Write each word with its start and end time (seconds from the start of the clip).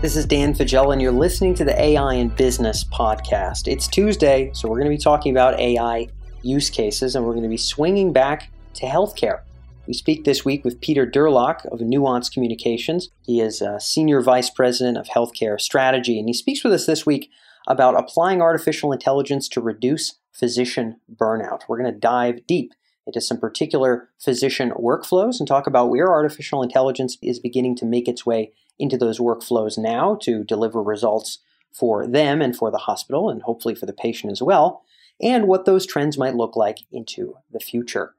This 0.00 0.14
is 0.14 0.26
Dan 0.26 0.54
Faggella, 0.54 0.92
and 0.92 1.02
you're 1.02 1.10
listening 1.10 1.56
to 1.56 1.64
the 1.64 1.76
AI 1.76 2.14
in 2.14 2.28
Business 2.28 2.84
podcast. 2.84 3.66
It's 3.66 3.88
Tuesday, 3.88 4.52
so 4.54 4.68
we're 4.68 4.76
going 4.78 4.88
to 4.92 4.96
be 4.96 5.02
talking 5.02 5.32
about 5.32 5.58
AI 5.58 6.06
use 6.42 6.70
cases, 6.70 7.16
and 7.16 7.24
we're 7.24 7.32
going 7.32 7.42
to 7.42 7.48
be 7.48 7.56
swinging 7.56 8.12
back 8.12 8.52
to 8.74 8.86
healthcare. 8.86 9.40
We 9.88 9.94
speak 9.94 10.22
this 10.22 10.44
week 10.44 10.64
with 10.64 10.80
Peter 10.80 11.04
Durlach 11.04 11.66
of 11.72 11.80
Nuance 11.80 12.28
Communications. 12.28 13.08
He 13.26 13.40
is 13.40 13.60
Senior 13.80 14.22
Vice 14.22 14.50
President 14.50 14.98
of 14.98 15.08
Healthcare 15.08 15.60
Strategy, 15.60 16.16
and 16.16 16.28
he 16.28 16.32
speaks 16.32 16.62
with 16.62 16.74
us 16.74 16.86
this 16.86 17.04
week 17.04 17.28
about 17.66 17.98
applying 17.98 18.40
artificial 18.40 18.92
intelligence 18.92 19.48
to 19.48 19.60
reduce 19.60 20.20
physician 20.30 21.00
burnout. 21.12 21.62
We're 21.66 21.82
going 21.82 21.92
to 21.92 21.98
dive 21.98 22.46
deep 22.46 22.72
into 23.04 23.20
some 23.20 23.40
particular 23.40 24.10
physician 24.20 24.70
workflows 24.78 25.40
and 25.40 25.48
talk 25.48 25.66
about 25.66 25.90
where 25.90 26.12
artificial 26.12 26.62
intelligence 26.62 27.18
is 27.20 27.40
beginning 27.40 27.74
to 27.74 27.84
make 27.84 28.06
its 28.06 28.24
way 28.24 28.52
into 28.78 28.96
those 28.96 29.18
workflows 29.18 29.78
now 29.78 30.16
to 30.22 30.44
deliver 30.44 30.82
results 30.82 31.38
for 31.72 32.06
them 32.06 32.40
and 32.40 32.56
for 32.56 32.70
the 32.70 32.78
hospital 32.78 33.28
and 33.28 33.42
hopefully 33.42 33.74
for 33.74 33.86
the 33.86 33.92
patient 33.92 34.32
as 34.32 34.42
well, 34.42 34.82
and 35.20 35.46
what 35.46 35.64
those 35.64 35.86
trends 35.86 36.16
might 36.16 36.34
look 36.34 36.56
like 36.56 36.78
into 36.90 37.36
the 37.50 37.60
future. 37.60 38.14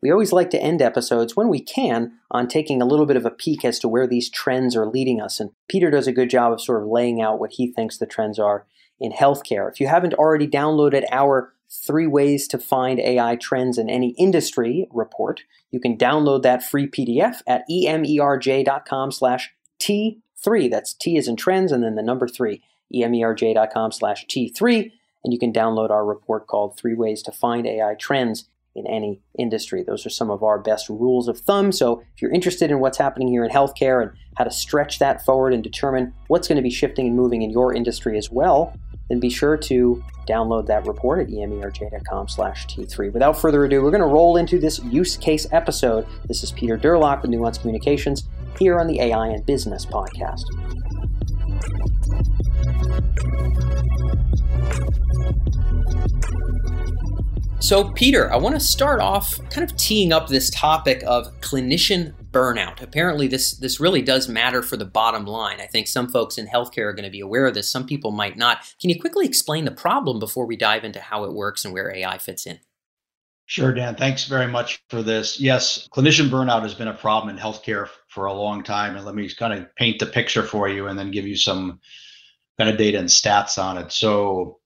We 0.00 0.10
always 0.10 0.32
like 0.32 0.50
to 0.50 0.62
end 0.62 0.80
episodes 0.80 1.34
when 1.34 1.48
we 1.48 1.60
can 1.60 2.12
on 2.30 2.46
taking 2.46 2.80
a 2.80 2.86
little 2.86 3.06
bit 3.06 3.16
of 3.16 3.26
a 3.26 3.30
peek 3.30 3.64
as 3.64 3.78
to 3.80 3.88
where 3.88 4.06
these 4.06 4.30
trends 4.30 4.76
are 4.76 4.86
leading 4.86 5.20
us. 5.20 5.40
And 5.40 5.50
Peter 5.68 5.90
does 5.90 6.06
a 6.06 6.12
good 6.12 6.30
job 6.30 6.52
of 6.52 6.62
sort 6.62 6.82
of 6.82 6.88
laying 6.88 7.20
out 7.20 7.40
what 7.40 7.52
he 7.52 7.72
thinks 7.72 7.98
the 7.98 8.06
trends 8.06 8.38
are 8.38 8.64
in 9.00 9.12
healthcare. 9.12 9.70
If 9.70 9.80
you 9.80 9.88
haven't 9.88 10.14
already 10.14 10.46
downloaded 10.46 11.04
our 11.10 11.52
three 11.70 12.06
ways 12.06 12.48
to 12.48 12.58
find 12.58 13.00
AI 13.00 13.36
trends 13.36 13.76
in 13.76 13.90
any 13.90 14.10
industry 14.10 14.86
report, 14.90 15.42
you 15.70 15.80
can 15.80 15.98
download 15.98 16.42
that 16.42 16.62
free 16.62 16.88
PDF 16.88 17.42
at 17.46 17.64
emerj.com 17.70 19.12
slash 19.12 19.52
T3. 19.78 20.70
That's 20.70 20.94
T 20.94 21.16
is 21.16 21.28
in 21.28 21.36
trends 21.36 21.72
and 21.72 21.82
then 21.82 21.94
the 21.94 22.02
number 22.02 22.28
three, 22.28 22.62
emerj.com 22.94 23.92
slash 23.92 24.26
T3. 24.26 24.92
And 25.24 25.32
you 25.32 25.38
can 25.38 25.52
download 25.52 25.90
our 25.90 26.04
report 26.04 26.46
called 26.46 26.76
Three 26.76 26.94
Ways 26.94 27.22
to 27.22 27.32
Find 27.32 27.66
AI 27.66 27.94
Trends 27.94 28.48
in 28.74 28.86
Any 28.86 29.20
Industry. 29.38 29.82
Those 29.82 30.06
are 30.06 30.10
some 30.10 30.30
of 30.30 30.42
our 30.42 30.58
best 30.58 30.88
rules 30.88 31.28
of 31.28 31.40
thumb. 31.40 31.72
So 31.72 32.02
if 32.14 32.22
you're 32.22 32.32
interested 32.32 32.70
in 32.70 32.78
what's 32.78 32.98
happening 32.98 33.28
here 33.28 33.44
in 33.44 33.50
healthcare 33.50 34.02
and 34.02 34.12
how 34.36 34.44
to 34.44 34.50
stretch 34.50 35.00
that 35.00 35.24
forward 35.24 35.52
and 35.52 35.62
determine 35.62 36.14
what's 36.28 36.48
going 36.48 36.56
to 36.56 36.62
be 36.62 36.70
shifting 36.70 37.06
and 37.08 37.16
moving 37.16 37.42
in 37.42 37.50
your 37.50 37.74
industry 37.74 38.16
as 38.16 38.30
well, 38.30 38.72
then 39.08 39.20
be 39.20 39.30
sure 39.30 39.56
to 39.56 40.02
download 40.28 40.66
that 40.66 40.86
report 40.86 41.20
at 41.20 41.28
emerj.com 41.28 42.28
slash 42.28 42.66
T3. 42.66 43.12
Without 43.12 43.40
further 43.40 43.64
ado, 43.64 43.82
we're 43.82 43.90
going 43.90 44.02
to 44.02 44.06
roll 44.06 44.36
into 44.36 44.58
this 44.58 44.78
use 44.84 45.16
case 45.16 45.46
episode. 45.50 46.06
This 46.26 46.42
is 46.42 46.52
Peter 46.52 46.76
Durlach 46.76 47.22
with 47.22 47.30
Nuance 47.30 47.58
Communications 47.58 48.24
here 48.58 48.78
on 48.78 48.86
the 48.86 49.00
AI 49.00 49.28
and 49.28 49.44
Business 49.46 49.86
podcast. 49.86 50.44
So, 57.60 57.90
Peter, 57.92 58.32
I 58.32 58.36
want 58.36 58.54
to 58.54 58.60
start 58.60 59.00
off 59.00 59.38
kind 59.50 59.68
of 59.68 59.76
teeing 59.76 60.10
up 60.10 60.28
this 60.28 60.48
topic 60.48 61.02
of 61.06 61.26
clinician 61.40 62.14
burnout. 62.30 62.80
Apparently, 62.80 63.28
this 63.28 63.58
this 63.58 63.78
really 63.78 64.00
does 64.00 64.28
matter 64.28 64.62
for 64.62 64.78
the 64.78 64.86
bottom 64.86 65.26
line. 65.26 65.60
I 65.60 65.66
think 65.66 65.86
some 65.86 66.08
folks 66.08 66.38
in 66.38 66.46
healthcare 66.46 66.86
are 66.86 66.94
going 66.94 67.04
to 67.04 67.10
be 67.10 67.20
aware 67.20 67.46
of 67.46 67.52
this. 67.52 67.70
Some 67.70 67.84
people 67.84 68.10
might 68.10 68.38
not. 68.38 68.58
Can 68.80 68.88
you 68.90 68.98
quickly 68.98 69.26
explain 69.26 69.66
the 69.66 69.70
problem 69.70 70.18
before 70.18 70.46
we 70.46 70.56
dive 70.56 70.82
into 70.82 71.00
how 71.00 71.24
it 71.24 71.34
works 71.34 71.64
and 71.64 71.74
where 71.74 71.94
AI 71.94 72.16
fits 72.16 72.46
in? 72.46 72.60
Sure, 73.44 73.74
Dan. 73.74 73.96
Thanks 73.96 74.26
very 74.26 74.46
much 74.46 74.82
for 74.88 75.02
this. 75.02 75.40
Yes, 75.40 75.88
clinician 75.92 76.28
burnout 76.28 76.62
has 76.62 76.74
been 76.74 76.88
a 76.88 76.94
problem 76.94 77.34
in 77.34 77.42
healthcare 77.42 77.88
for 78.08 78.26
a 78.26 78.32
long 78.32 78.62
time. 78.62 78.96
And 78.96 79.04
let 79.04 79.14
me 79.14 79.28
kind 79.30 79.52
of 79.52 79.74
paint 79.76 79.98
the 79.98 80.06
picture 80.06 80.42
for 80.42 80.68
you 80.68 80.86
and 80.86 80.98
then 80.98 81.10
give 81.10 81.26
you 81.26 81.36
some 81.36 81.80
kind 82.58 82.70
of 82.70 82.76
data 82.76 82.98
and 82.98 83.08
stats 83.08 83.62
on 83.62 83.78
it. 83.78 83.92
So, 83.92 84.58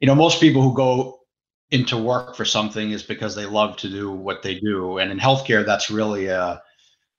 you 0.00 0.06
know, 0.06 0.14
most 0.14 0.40
people 0.40 0.62
who 0.62 0.74
go 0.74 1.20
into 1.70 1.96
work 1.96 2.34
for 2.34 2.44
something 2.44 2.90
is 2.90 3.02
because 3.02 3.34
they 3.34 3.46
love 3.46 3.76
to 3.78 3.88
do 3.88 4.10
what 4.10 4.42
they 4.42 4.58
do. 4.58 4.98
And 4.98 5.10
in 5.10 5.18
healthcare, 5.18 5.64
that's 5.64 5.90
really 5.90 6.26
a, 6.26 6.62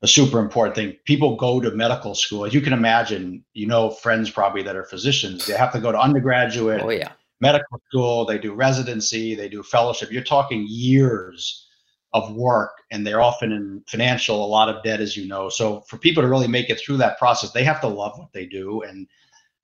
a 0.01 0.07
super 0.07 0.39
important 0.39 0.75
thing. 0.75 0.97
People 1.05 1.35
go 1.35 1.59
to 1.59 1.71
medical 1.71 2.15
school. 2.15 2.45
As 2.45 2.53
you 2.53 2.61
can 2.61 2.73
imagine, 2.73 3.43
you 3.53 3.67
know, 3.67 3.89
friends 3.89 4.29
probably 4.29 4.63
that 4.63 4.75
are 4.75 4.85
physicians, 4.85 5.45
they 5.45 5.53
have 5.53 5.73
to 5.73 5.79
go 5.79 5.91
to 5.91 5.99
undergraduate. 5.99 6.81
Oh, 6.83 6.89
yeah 6.89 7.11
medical 7.41 7.81
school, 7.87 8.25
they 8.25 8.37
do 8.37 8.53
residency, 8.53 9.35
they 9.35 9.49
do 9.49 9.63
fellowship. 9.63 10.11
You're 10.11 10.23
talking 10.23 10.65
years 10.67 11.67
of 12.13 12.35
work, 12.35 12.71
and 12.91 13.05
they're 13.05 13.21
often 13.21 13.51
in 13.51 13.83
financial, 13.87 14.43
a 14.43 14.47
lot 14.47 14.69
of 14.69 14.83
debt, 14.83 14.99
as 14.99 15.15
you 15.15 15.27
know. 15.27 15.49
So 15.49 15.81
for 15.81 15.97
people 15.97 16.23
to 16.23 16.29
really 16.29 16.47
make 16.47 16.69
it 16.69 16.79
through 16.79 16.97
that 16.97 17.19
process, 17.19 17.51
they 17.51 17.63
have 17.63 17.81
to 17.81 17.87
love 17.87 18.17
what 18.17 18.33
they 18.33 18.45
do. 18.45 18.81
And 18.81 19.07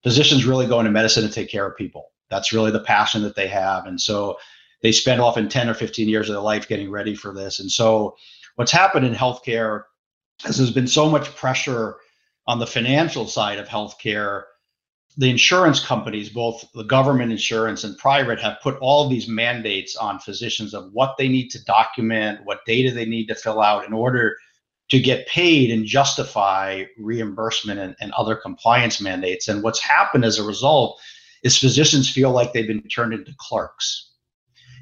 physicians 0.04 0.46
really 0.46 0.68
go 0.68 0.80
into 0.80 0.92
medicine 0.92 1.28
to 1.28 1.34
take 1.34 1.50
care 1.50 1.66
of 1.66 1.76
people. 1.76 2.12
That's 2.30 2.54
really 2.54 2.72
the 2.72 2.80
passion 2.80 3.24
that 3.24 3.36
they 3.36 3.48
have. 3.48 3.86
And 3.88 4.00
so 4.00 4.38
they 4.82 4.92
spend 4.92 5.22
often 5.22 5.50
10 5.50 5.70
or 5.70 5.74
15 5.74 6.08
years 6.08 6.30
of 6.30 6.36
their 6.36 6.44
life 6.44 6.68
getting 6.68 6.92
ready 6.92 7.16
for 7.16 7.34
this. 7.34 7.60
And 7.60 7.72
so 7.72 8.16
what's 8.56 8.72
happened 8.72 9.06
in 9.06 9.16
healthcare 9.16 9.84
is 10.46 10.58
there's 10.58 10.72
been 10.72 10.88
so 10.88 11.10
much 11.10 11.36
pressure 11.36 11.98
on 12.48 12.60
the 12.60 12.68
financial 12.68 13.28
side 13.28 13.58
of 13.58 13.68
healthcare 13.68 14.44
the 15.18 15.30
insurance 15.30 15.84
companies, 15.84 16.30
both 16.30 16.66
the 16.74 16.84
government 16.84 17.32
insurance 17.32 17.84
and 17.84 17.98
private, 17.98 18.40
have 18.40 18.58
put 18.62 18.78
all 18.80 19.08
these 19.08 19.28
mandates 19.28 19.96
on 19.96 20.20
physicians 20.20 20.74
of 20.74 20.92
what 20.92 21.16
they 21.18 21.30
need 21.30 21.50
to 21.50 21.64
document, 21.64 22.42
what 22.44 22.66
data 22.66 22.92
they 22.92 23.06
need 23.06 23.28
to 23.28 23.36
fill 23.36 23.62
out 23.62 23.86
in 23.86 23.94
order 23.94 24.36
to 24.90 25.00
get 25.00 25.28
paid 25.28 25.72
and 25.72 25.86
justify 25.86 26.84
reimbursement 26.98 27.80
and, 27.80 27.96
and 28.02 28.12
other 28.12 28.36
compliance 28.36 29.00
mandates. 29.00 29.48
And 29.48 29.64
what's 29.64 29.82
happened 29.82 30.26
as 30.26 30.38
a 30.38 30.44
result 30.44 31.00
is 31.44 31.58
physicians 31.58 32.10
feel 32.10 32.32
like 32.32 32.52
they've 32.54 32.68
been 32.68 32.82
turned 32.84 33.14
into 33.14 33.34
clerks. 33.38 34.12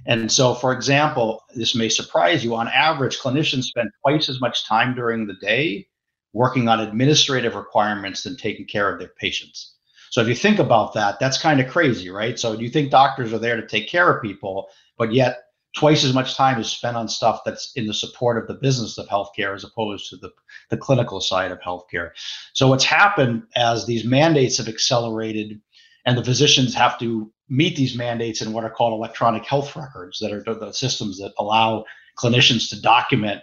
And 0.06 0.30
so, 0.32 0.56
for 0.56 0.74
example, 0.74 1.44
this 1.56 1.76
may 1.76 1.88
surprise 1.90 2.44
you. 2.44 2.56
On 2.56 2.68
average, 2.68 3.20
clinicians 3.20 3.64
spend 3.64 3.90
twice 4.02 4.28
as 4.28 4.42
much 4.42 4.66
time 4.66 4.96
during 4.96 5.28
the 5.28 5.36
day 5.36 5.88
working 6.34 6.68
on 6.68 6.80
administrative 6.80 7.56
requirements 7.56 8.24
than 8.24 8.36
taking 8.36 8.66
care 8.66 8.92
of 8.92 9.00
their 9.00 9.12
patients. 9.20 9.73
So 10.14 10.22
if 10.22 10.28
you 10.28 10.36
think 10.36 10.60
about 10.60 10.94
that, 10.94 11.20
that's 11.20 11.42
kind 11.42 11.60
of 11.60 11.68
crazy, 11.68 12.12
right? 12.12 12.38
So 12.38 12.54
you 12.54 12.70
think 12.70 12.92
doctors 12.92 13.34
are 13.34 13.40
there 13.40 13.60
to 13.60 13.66
take 13.66 13.90
care 13.90 14.16
of 14.16 14.22
people, 14.22 14.70
but 14.96 15.12
yet 15.12 15.46
twice 15.76 16.04
as 16.04 16.14
much 16.14 16.36
time 16.36 16.62
is 16.62 16.70
spent 16.70 16.96
on 16.96 17.08
stuff 17.08 17.40
that's 17.44 17.72
in 17.76 17.88
the 17.88 17.96
support 17.96 18.38
of 18.38 18.46
the 18.48 18.54
business 18.54 19.00
of 19.00 19.08
healthcare 19.08 19.56
as 19.56 19.64
opposed 19.64 20.12
to 20.12 20.18
the, 20.18 20.30
the 20.70 20.78
clinical 20.78 21.20
side 21.20 21.50
of 21.50 21.60
healthcare. 21.62 22.12
So 22.54 22.68
what's 22.68 22.84
happened 22.84 23.42
as 23.56 23.88
these 23.88 24.06
mandates 24.06 24.60
have 24.60 24.68
accelerated 24.68 25.60
and 26.06 26.16
the 26.16 26.24
physicians 26.24 26.76
have 26.76 27.00
to 27.00 27.34
meet 27.50 27.76
these 27.76 27.98
mandates 27.98 28.44
in 28.44 28.54
what 28.54 28.64
are 28.64 28.70
called 28.70 28.94
electronic 28.94 29.44
health 29.46 29.76
records 29.76 30.20
that 30.20 30.32
are 30.32 30.44
the 30.44 30.72
systems 30.74 31.18
that 31.18 31.34
allow 31.40 31.86
clinicians 32.20 32.70
to 32.70 32.80
document 32.80 33.42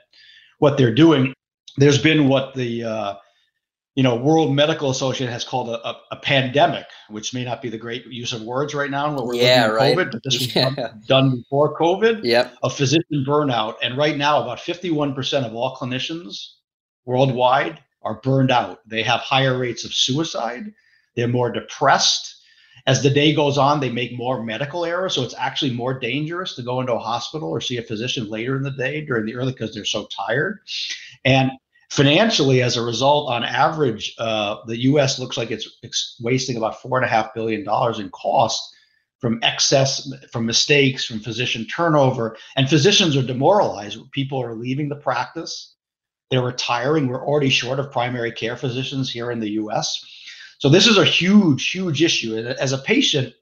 what 0.61 0.79
they're 0.79 0.95
doing. 0.95 1.35
There's 1.79 2.01
been 2.01 2.29
what 2.29 2.55
the 2.55 2.85
uh, 2.85 3.15
you 4.01 4.03
know, 4.03 4.17
World 4.17 4.55
Medical 4.55 4.89
Association 4.89 5.31
has 5.31 5.45
called 5.45 5.69
a, 5.69 5.87
a, 5.87 6.01
a, 6.13 6.17
pandemic, 6.17 6.87
which 7.11 7.35
may 7.35 7.45
not 7.45 7.61
be 7.61 7.69
the 7.69 7.77
great 7.77 8.07
use 8.07 8.33
of 8.33 8.41
words 8.41 8.73
right 8.73 8.91
now 8.91 9.15
when 9.15 9.27
we're 9.27 9.35
yeah, 9.35 9.67
right. 9.67 9.95
COVID, 9.95 10.11
but 10.11 10.23
this 10.25 10.39
was 10.39 10.57
yeah. 10.57 10.71
done, 10.71 11.03
done, 11.07 11.37
before 11.37 11.79
COVID. 11.79 12.25
Yep. 12.25 12.55
A 12.63 12.71
physician 12.71 13.27
burnout, 13.29 13.75
and 13.83 13.99
right 13.99 14.17
now, 14.17 14.41
about 14.41 14.57
51% 14.57 15.45
of 15.45 15.55
all 15.55 15.77
clinicians 15.77 16.53
worldwide 17.05 17.79
are 18.01 18.23
burned 18.23 18.51
out. 18.51 18.79
They 18.89 19.03
have 19.03 19.21
higher 19.21 19.59
rates 19.59 19.85
of 19.85 19.93
suicide. 19.93 20.73
They're 21.15 21.29
more 21.29 21.53
depressed. 21.53 22.37
As 22.87 23.03
the 23.03 23.11
day 23.11 23.35
goes 23.35 23.59
on, 23.59 23.81
they 23.81 23.91
make 23.91 24.17
more 24.17 24.43
medical 24.43 24.87
errors, 24.87 25.15
so 25.15 25.25
it's 25.25 25.35
actually 25.37 25.75
more 25.75 26.01
dangerous 26.01 26.55
to 26.55 26.63
go 26.63 26.81
into 26.81 26.95
a 26.95 26.99
hospital 26.99 27.51
or 27.51 27.61
see 27.61 27.77
a 27.77 27.83
physician 27.83 28.31
later 28.31 28.57
in 28.57 28.63
the 28.63 28.71
day 28.71 29.05
during 29.05 29.27
the 29.27 29.35
early 29.35 29.53
because 29.53 29.75
they're 29.75 29.85
so 29.85 30.07
tired. 30.07 30.61
And 31.27 31.51
financially, 31.91 32.63
as 32.63 32.77
a 32.77 32.83
result, 32.83 33.31
on 33.31 33.45
average, 33.45 34.15
uh, 34.19 34.57
the 34.67 34.83
U.S. 34.83 35.19
looks 35.19 35.37
like 35.37 35.51
it's, 35.51 35.69
it's 35.83 36.17
wasting 36.21 36.57
about 36.57 36.81
four 36.81 36.97
and 36.97 37.05
a 37.05 37.09
half 37.09 37.35
billion 37.35 37.65
dollars 37.65 37.99
in 37.99 38.11
cost 38.11 38.75
from 39.21 39.39
excess, 39.43 40.11
from 40.33 40.47
mistakes, 40.47 41.05
from 41.05 41.21
physician 41.21 41.67
turnover, 41.67 42.37
and 42.57 42.71
physicians 42.71 43.17
are 43.17 43.23
demoralized. 43.23 43.99
People 44.13 44.43
are 44.43 44.55
leaving 44.55 44.89
the 44.89 44.97
practice; 44.97 45.75
they're 46.31 46.43
retiring. 46.43 47.07
We're 47.07 47.27
already 47.27 47.51
short 47.51 47.79
of 47.79 47.93
primary 47.93 48.33
care 48.33 48.57
physicians 48.57 49.11
here 49.11 49.31
in 49.31 49.41
the 49.41 49.51
U.S. 49.51 50.03
So 50.59 50.69
this 50.69 50.87
is 50.87 50.97
a 50.97 51.05
huge, 51.05 51.71
huge 51.71 52.03
issue. 52.03 52.37
And 52.37 52.49
as 52.49 52.73
a 52.73 52.79
patient, 52.79 53.35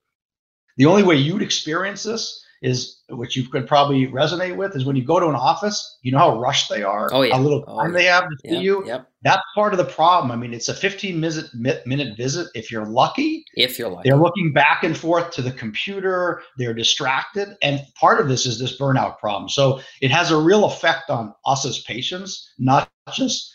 the 0.76 0.86
only 0.86 1.02
way 1.02 1.16
you'd 1.16 1.42
experience 1.42 2.02
this 2.02 2.44
is 2.62 3.02
which 3.10 3.36
you 3.36 3.48
could 3.48 3.66
probably 3.66 4.06
resonate 4.06 4.56
with 4.56 4.74
is 4.76 4.84
when 4.84 4.96
you 4.96 5.04
go 5.04 5.20
to 5.20 5.28
an 5.28 5.34
office, 5.34 5.98
you 6.02 6.12
know 6.12 6.18
how 6.18 6.40
rushed 6.40 6.68
they 6.68 6.82
are, 6.82 7.08
oh, 7.12 7.22
yeah. 7.22 7.34
how 7.34 7.40
little 7.40 7.64
oh, 7.68 7.78
time 7.78 7.90
oh, 7.90 7.92
they 7.92 8.04
have 8.04 8.24
to 8.24 8.36
yep, 8.44 8.52
see 8.52 8.60
you. 8.60 8.86
Yep. 8.86 9.08
That's 9.22 9.42
part 9.54 9.72
of 9.72 9.78
the 9.78 9.84
problem. 9.84 10.30
I 10.30 10.36
mean, 10.36 10.52
it's 10.52 10.68
a 10.68 10.74
15 10.74 11.18
minute 11.18 11.46
minute 11.54 12.16
visit 12.16 12.48
if 12.54 12.70
you're 12.70 12.86
lucky. 12.86 13.44
If 13.54 13.78
you're 13.78 13.88
lucky. 13.88 14.08
They're 14.08 14.18
looking 14.18 14.52
back 14.52 14.84
and 14.84 14.96
forth 14.96 15.30
to 15.32 15.42
the 15.42 15.52
computer, 15.52 16.42
they're 16.56 16.74
distracted. 16.74 17.56
And 17.62 17.80
part 17.98 18.20
of 18.20 18.28
this 18.28 18.46
is 18.46 18.58
this 18.58 18.78
burnout 18.78 19.18
problem. 19.18 19.48
So 19.48 19.80
it 20.00 20.10
has 20.10 20.30
a 20.30 20.36
real 20.36 20.64
effect 20.64 21.10
on 21.10 21.34
us 21.46 21.64
as 21.64 21.80
patients, 21.80 22.52
not 22.58 22.90
just 23.12 23.54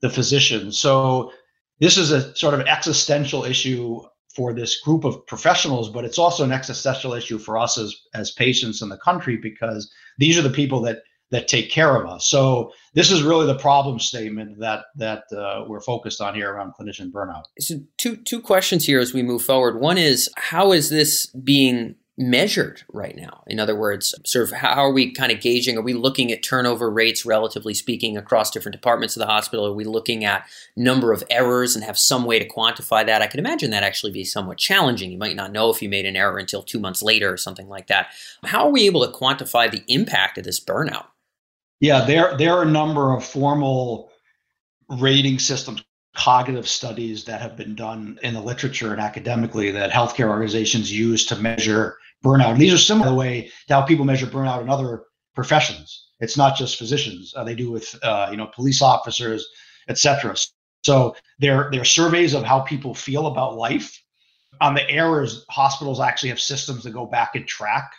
the 0.00 0.10
physician. 0.10 0.72
So 0.72 1.32
this 1.80 1.96
is 1.96 2.12
a 2.12 2.34
sort 2.36 2.54
of 2.54 2.60
existential 2.60 3.44
issue 3.44 4.02
for 4.34 4.52
this 4.52 4.80
group 4.80 5.04
of 5.04 5.26
professionals, 5.26 5.90
but 5.90 6.04
it's 6.04 6.18
also 6.18 6.44
an 6.44 6.52
existential 6.52 7.12
issue 7.12 7.38
for 7.38 7.58
us 7.58 7.78
as 7.78 7.94
as 8.14 8.30
patients 8.30 8.82
in 8.82 8.88
the 8.88 8.98
country 8.98 9.36
because 9.36 9.92
these 10.18 10.38
are 10.38 10.42
the 10.42 10.50
people 10.50 10.80
that 10.82 11.02
that 11.30 11.48
take 11.48 11.70
care 11.70 11.96
of 11.96 12.06
us. 12.06 12.26
So 12.26 12.72
this 12.94 13.10
is 13.10 13.22
really 13.22 13.46
the 13.46 13.58
problem 13.58 13.98
statement 13.98 14.60
that 14.60 14.84
that 14.96 15.24
uh, 15.32 15.64
we're 15.66 15.80
focused 15.80 16.20
on 16.20 16.34
here 16.34 16.52
around 16.52 16.74
clinician 16.78 17.10
burnout. 17.10 17.44
So 17.58 17.76
two 17.96 18.16
two 18.16 18.40
questions 18.40 18.84
here 18.84 19.00
as 19.00 19.12
we 19.12 19.22
move 19.22 19.42
forward. 19.42 19.80
One 19.80 19.98
is 19.98 20.30
how 20.36 20.72
is 20.72 20.90
this 20.90 21.26
being 21.42 21.96
measured 22.18 22.82
right 22.92 23.16
now? 23.16 23.42
In 23.46 23.58
other 23.58 23.74
words, 23.74 24.14
sort 24.24 24.48
of 24.48 24.52
how 24.52 24.84
are 24.84 24.92
we 24.92 25.12
kind 25.12 25.32
of 25.32 25.40
gauging? 25.40 25.78
Are 25.78 25.82
we 25.82 25.94
looking 25.94 26.30
at 26.30 26.42
turnover 26.42 26.90
rates, 26.90 27.24
relatively 27.24 27.74
speaking, 27.74 28.16
across 28.16 28.50
different 28.50 28.74
departments 28.74 29.16
of 29.16 29.20
the 29.20 29.26
hospital? 29.26 29.66
Are 29.66 29.72
we 29.72 29.84
looking 29.84 30.24
at 30.24 30.46
number 30.76 31.12
of 31.12 31.24
errors 31.30 31.74
and 31.74 31.84
have 31.84 31.98
some 31.98 32.24
way 32.24 32.38
to 32.38 32.48
quantify 32.48 33.04
that? 33.06 33.22
I 33.22 33.26
can 33.26 33.40
imagine 33.40 33.70
that 33.70 33.82
actually 33.82 34.12
be 34.12 34.24
somewhat 34.24 34.58
challenging. 34.58 35.10
You 35.10 35.18
might 35.18 35.36
not 35.36 35.52
know 35.52 35.70
if 35.70 35.80
you 35.80 35.88
made 35.88 36.06
an 36.06 36.16
error 36.16 36.38
until 36.38 36.62
two 36.62 36.78
months 36.78 37.02
later 37.02 37.32
or 37.32 37.36
something 37.36 37.68
like 37.68 37.86
that. 37.86 38.08
How 38.44 38.66
are 38.66 38.72
we 38.72 38.86
able 38.86 39.06
to 39.06 39.12
quantify 39.12 39.70
the 39.70 39.82
impact 39.88 40.38
of 40.38 40.44
this 40.44 40.60
burnout? 40.60 41.06
Yeah, 41.80 42.04
there 42.04 42.36
there 42.36 42.52
are 42.52 42.62
a 42.62 42.70
number 42.70 43.12
of 43.12 43.24
formal 43.24 44.10
rating 44.88 45.38
systems 45.38 45.82
cognitive 46.14 46.68
studies 46.68 47.24
that 47.24 47.40
have 47.40 47.56
been 47.56 47.74
done 47.74 48.18
in 48.22 48.34
the 48.34 48.40
literature 48.40 48.92
and 48.92 49.00
academically 49.00 49.70
that 49.70 49.90
healthcare 49.90 50.28
organizations 50.28 50.92
use 50.92 51.24
to 51.26 51.36
measure 51.36 51.96
burnout. 52.22 52.52
And 52.52 52.60
these 52.60 52.72
are 52.72 52.78
similar 52.78 53.08
the 53.08 53.14
way 53.14 53.50
to 53.68 53.74
how 53.74 53.82
people 53.82 54.04
measure 54.04 54.26
burnout 54.26 54.60
in 54.62 54.68
other 54.68 55.04
professions. 55.34 56.08
It's 56.20 56.36
not 56.36 56.56
just 56.56 56.78
physicians; 56.78 57.32
uh, 57.36 57.44
they 57.44 57.54
do 57.54 57.70
with 57.70 57.98
uh, 58.02 58.28
you 58.30 58.36
know 58.36 58.46
police 58.54 58.82
officers, 58.82 59.48
etc. 59.88 60.36
So 60.84 61.16
there 61.38 61.72
are 61.72 61.84
surveys 61.84 62.34
of 62.34 62.44
how 62.44 62.60
people 62.60 62.94
feel 62.94 63.26
about 63.26 63.56
life. 63.56 63.98
On 64.60 64.74
the 64.74 64.88
errors, 64.88 65.44
hospitals 65.50 65.98
actually 65.98 66.28
have 66.28 66.40
systems 66.40 66.84
that 66.84 66.92
go 66.92 67.06
back 67.06 67.34
and 67.34 67.46
track 67.46 67.90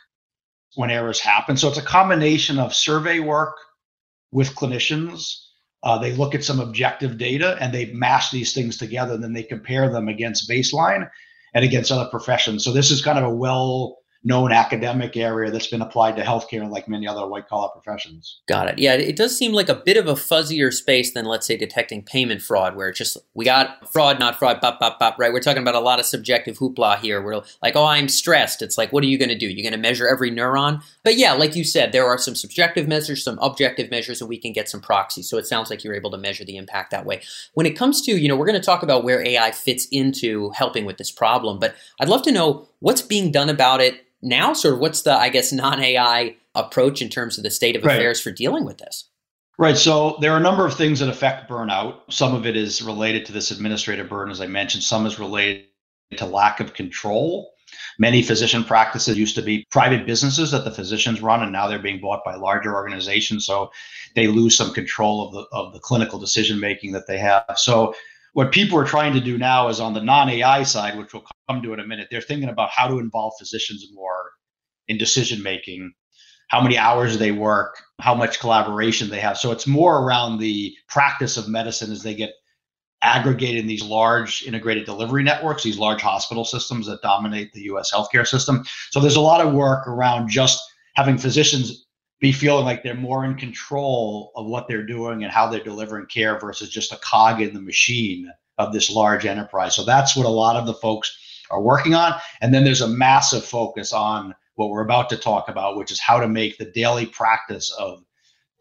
when 0.76 0.90
errors 0.90 1.20
happen. 1.20 1.58
So 1.58 1.68
it's 1.68 1.78
a 1.78 1.84
combination 1.84 2.60
of 2.60 2.74
survey 2.74 3.20
work 3.20 3.56
with 4.32 4.56
clinicians 4.56 5.44
uh, 5.84 5.98
they 5.98 6.14
look 6.14 6.34
at 6.34 6.44
some 6.44 6.60
objective 6.60 7.18
data 7.18 7.58
and 7.60 7.74
they 7.74 7.92
mash 7.94 8.32
these 8.32 8.54
things 8.54 8.78
together 8.78 9.14
and 9.14 9.24
then 9.24 9.34
they 9.34 9.44
compare 9.44 9.92
them 9.92 10.08
against 10.08 10.50
baseline 10.50 11.10
and 11.54 11.66
against 11.66 11.92
other 11.92 12.10
professions. 12.10 12.64
So 12.64 12.72
this 12.72 12.90
is 12.90 13.02
kind 13.02 13.20
of 13.20 13.26
a 13.26 13.34
well 13.34 13.98
known 14.24 14.52
academic 14.52 15.18
area 15.18 15.52
that's 15.52 15.68
been 15.68 15.82
applied 15.82 16.16
to 16.16 16.24
healthcare 16.24 16.70
like 16.70 16.88
many 16.88 17.08
other 17.08 17.28
white 17.28 17.48
collar 17.48 17.70
professions. 17.70 18.42
Got 18.48 18.70
it. 18.70 18.80
Yeah, 18.80 18.94
it 18.94 19.16
does 19.16 19.38
seem 19.38 19.52
like 19.52 19.70
a 19.70 19.76
bit 19.76 19.98
of 19.98 20.08
a 20.08 20.14
fuzzier 20.14 20.72
space 20.72 21.14
than 21.14 21.26
let's 21.26 21.46
say 21.46 21.58
detecting 21.58 22.04
payment 22.04 22.42
fraud 22.42 22.76
where 22.76 22.90
it's 22.90 22.98
just 22.98 23.18
we 23.34 23.46
got 23.46 23.92
fraud 23.92 24.20
not 24.20 24.40
fraud 24.40 24.62
pop 24.62 24.80
pop 24.80 25.00
pop 25.00 25.16
right. 25.20 25.34
We're 25.34 25.42
talking 25.42 25.62
about 25.62 25.76
a 25.76 25.80
lot 25.80 26.00
of 26.00 26.06
subjective 26.06 26.58
hoopla 26.58 27.00
here. 27.00 27.22
We're 27.22 27.42
like, 27.62 27.76
"Oh, 27.76 27.86
I'm 27.86 28.08
stressed." 28.08 28.62
It's 28.62 28.78
like, 28.78 28.94
"What 28.94 29.04
are 29.04 29.08
you 29.08 29.18
going 29.18 29.30
to 29.30 29.38
do? 29.38 29.48
You're 29.48 29.70
going 29.70 29.80
to 29.80 29.90
measure 29.90 30.08
every 30.08 30.32
neuron?" 30.32 30.82
But 31.04 31.18
yeah, 31.18 31.34
like 31.34 31.56
you 31.56 31.64
said, 31.64 31.92
there 31.92 32.08
are 32.08 32.18
some 32.18 32.36
subjective 32.36 32.88
measures, 32.88 33.24
some 33.24 33.38
objective 33.40 33.92
measures 33.92 34.22
and 34.22 34.30
we 34.30 34.38
can 34.38 34.54
get 34.54 34.70
some 34.70 34.82
proxies. 34.82 35.30
So 35.30 35.38
it 35.38 35.46
sounds 35.46 35.70
like 35.70 35.84
you're 35.84 35.96
able 35.96 36.12
to 36.12 36.18
measure 36.18 36.46
the 36.46 36.58
impact 36.58 36.92
that 36.92 37.06
way. 37.06 37.22
When 37.54 37.66
it 37.66 37.78
comes 37.78 38.02
to, 38.04 38.12
you 38.12 38.28
know, 38.28 38.36
we're 38.36 38.48
going 38.48 38.60
to 38.60 38.66
talk 38.66 38.84
about 38.84 39.04
where 39.04 39.26
AI 39.26 39.52
fits 39.52 39.88
into 39.92 40.50
helping 40.52 40.86
with 40.86 40.98
this 40.98 41.12
problem, 41.12 41.60
but 41.60 41.76
I'd 42.00 42.10
love 42.10 42.24
to 42.24 42.32
know 42.32 42.68
what's 42.84 43.02
being 43.02 43.32
done 43.32 43.50
about 43.50 43.80
it 43.80 44.06
now? 44.22 44.52
Sort 44.54 44.76
of 44.76 44.80
what's 44.80 45.02
the 45.02 45.14
i 45.14 45.30
guess 45.30 45.52
non-ai 45.52 46.36
approach 46.54 47.02
in 47.02 47.10
terms 47.10 47.38
of 47.38 47.44
the 47.44 47.50
state 47.50 47.76
of 47.76 47.84
affairs 47.84 48.22
for 48.22 48.30
dealing 48.30 48.66
with 48.66 48.78
this? 48.78 49.10
Right 49.58 49.78
so 49.78 50.18
there 50.20 50.34
are 50.34 50.38
a 50.38 50.44
number 50.44 50.66
of 50.66 50.76
things 50.76 51.00
that 51.00 51.10
affect 51.10 51.50
burnout. 51.50 52.00
Some 52.10 52.36
of 52.36 52.46
it 52.46 52.56
is 52.56 52.82
related 52.82 53.26
to 53.26 53.32
this 53.32 53.52
administrative 53.52 54.10
burden 54.10 54.32
as 54.32 54.42
i 54.42 54.48
mentioned. 54.48 54.84
Some 54.84 55.06
is 55.06 55.18
related 55.18 55.66
to 56.18 56.26
lack 56.26 56.60
of 56.60 56.74
control. 56.74 57.52
Many 57.98 58.22
physician 58.22 58.64
practices 58.64 59.18
used 59.18 59.36
to 59.36 59.42
be 59.42 59.66
private 59.72 60.06
businesses 60.06 60.52
that 60.52 60.66
the 60.66 60.72
physicians 60.72 61.22
run 61.22 61.42
and 61.42 61.52
now 61.52 61.68
they're 61.68 61.80
being 61.80 62.02
bought 62.02 62.26
by 62.26 62.36
larger 62.36 62.74
organizations 62.76 63.46
so 63.46 63.72
they 64.16 64.28
lose 64.28 64.58
some 64.58 64.74
control 64.74 65.26
of 65.26 65.34
the 65.34 65.46
of 65.54 65.74
the 65.74 65.80
clinical 65.80 66.20
decision 66.20 66.60
making 66.60 66.92
that 66.92 67.08
they 67.08 67.18
have. 67.18 67.46
So 67.56 67.96
what 68.34 68.52
people 68.52 68.78
are 68.78 68.86
trying 68.86 69.14
to 69.14 69.22
do 69.22 69.38
now 69.38 69.70
is 69.70 69.80
on 69.80 69.94
the 69.94 70.02
non-AI 70.02 70.64
side, 70.64 70.98
which 70.98 71.14
we'll 71.14 71.26
come 71.50 71.62
to 71.62 71.74
in 71.74 71.80
a 71.80 71.88
minute, 71.88 72.08
they're 72.10 72.22
thinking 72.22 72.50
about 72.50 72.70
how 72.72 72.88
to 72.88 73.00
involve 73.00 73.34
physicians 73.40 73.88
more 73.94 74.32
in 74.88 74.98
decision 74.98 75.42
making, 75.42 75.94
how 76.50 76.62
many 76.62 76.78
hours 76.78 77.18
they 77.18 77.32
work, 77.32 77.78
how 78.02 78.16
much 78.16 78.40
collaboration 78.40 79.10
they 79.10 79.20
have. 79.20 79.38
So 79.38 79.52
it's 79.52 79.68
more 79.68 80.04
around 80.04 80.40
the 80.40 80.74
practice 80.90 81.38
of 81.38 81.48
medicine 81.48 81.92
as 81.92 82.04
they 82.04 82.16
get 82.16 82.32
aggregated 83.04 83.62
in 83.62 83.68
these 83.68 83.84
large 83.84 84.44
integrated 84.44 84.86
delivery 84.86 85.24
networks, 85.24 85.62
these 85.62 85.78
large 85.78 86.02
hospital 86.02 86.46
systems 86.46 86.88
that 86.88 87.02
dominate 87.02 87.54
the 87.54 87.64
US 87.64 87.92
healthcare 87.94 88.26
system. 88.26 88.64
So 88.92 89.00
there's 89.00 89.16
a 89.16 89.22
lot 89.22 89.46
of 89.46 89.54
work 89.54 89.88
around 89.88 90.30
just 90.30 90.60
having 90.96 91.18
physicians 91.18 91.86
be 92.24 92.32
feeling 92.32 92.64
like 92.64 92.84
they're 92.84 92.96
more 92.96 93.26
in 93.26 93.36
control 93.36 94.32
of 94.38 94.46
what 94.46 94.70
they're 94.70 94.86
doing 94.86 95.26
and 95.26 95.34
how 95.34 95.46
they're 95.46 95.62
delivering 95.62 96.06
care 96.06 96.40
versus 96.40 96.70
just 96.70 96.94
a 96.94 97.00
cog 97.04 97.42
in 97.42 97.54
the 97.54 97.60
machine 97.60 98.32
of 98.58 98.72
this 98.72 98.90
large 98.90 99.26
enterprise. 99.26 99.76
So 99.76 99.84
that's 99.84 100.16
what 100.16 100.26
a 100.26 100.30
lot 100.30 100.56
of 100.56 100.66
the 100.66 100.74
folks 100.74 101.44
are 101.52 101.62
working 101.62 101.96
on. 101.96 102.14
And 102.40 102.54
then 102.54 102.64
there's 102.64 102.80
a 102.80 102.88
massive 102.88 103.44
focus 103.44 103.92
on 103.92 104.34
what 104.56 104.70
we're 104.70 104.86
about 104.86 105.10
to 105.10 105.18
talk 105.18 105.50
about, 105.50 105.76
which 105.76 105.92
is 105.92 106.00
how 106.00 106.18
to 106.18 106.30
make 106.30 106.58
the 106.58 106.72
daily 106.72 107.06
practice 107.08 107.70
of 107.72 108.06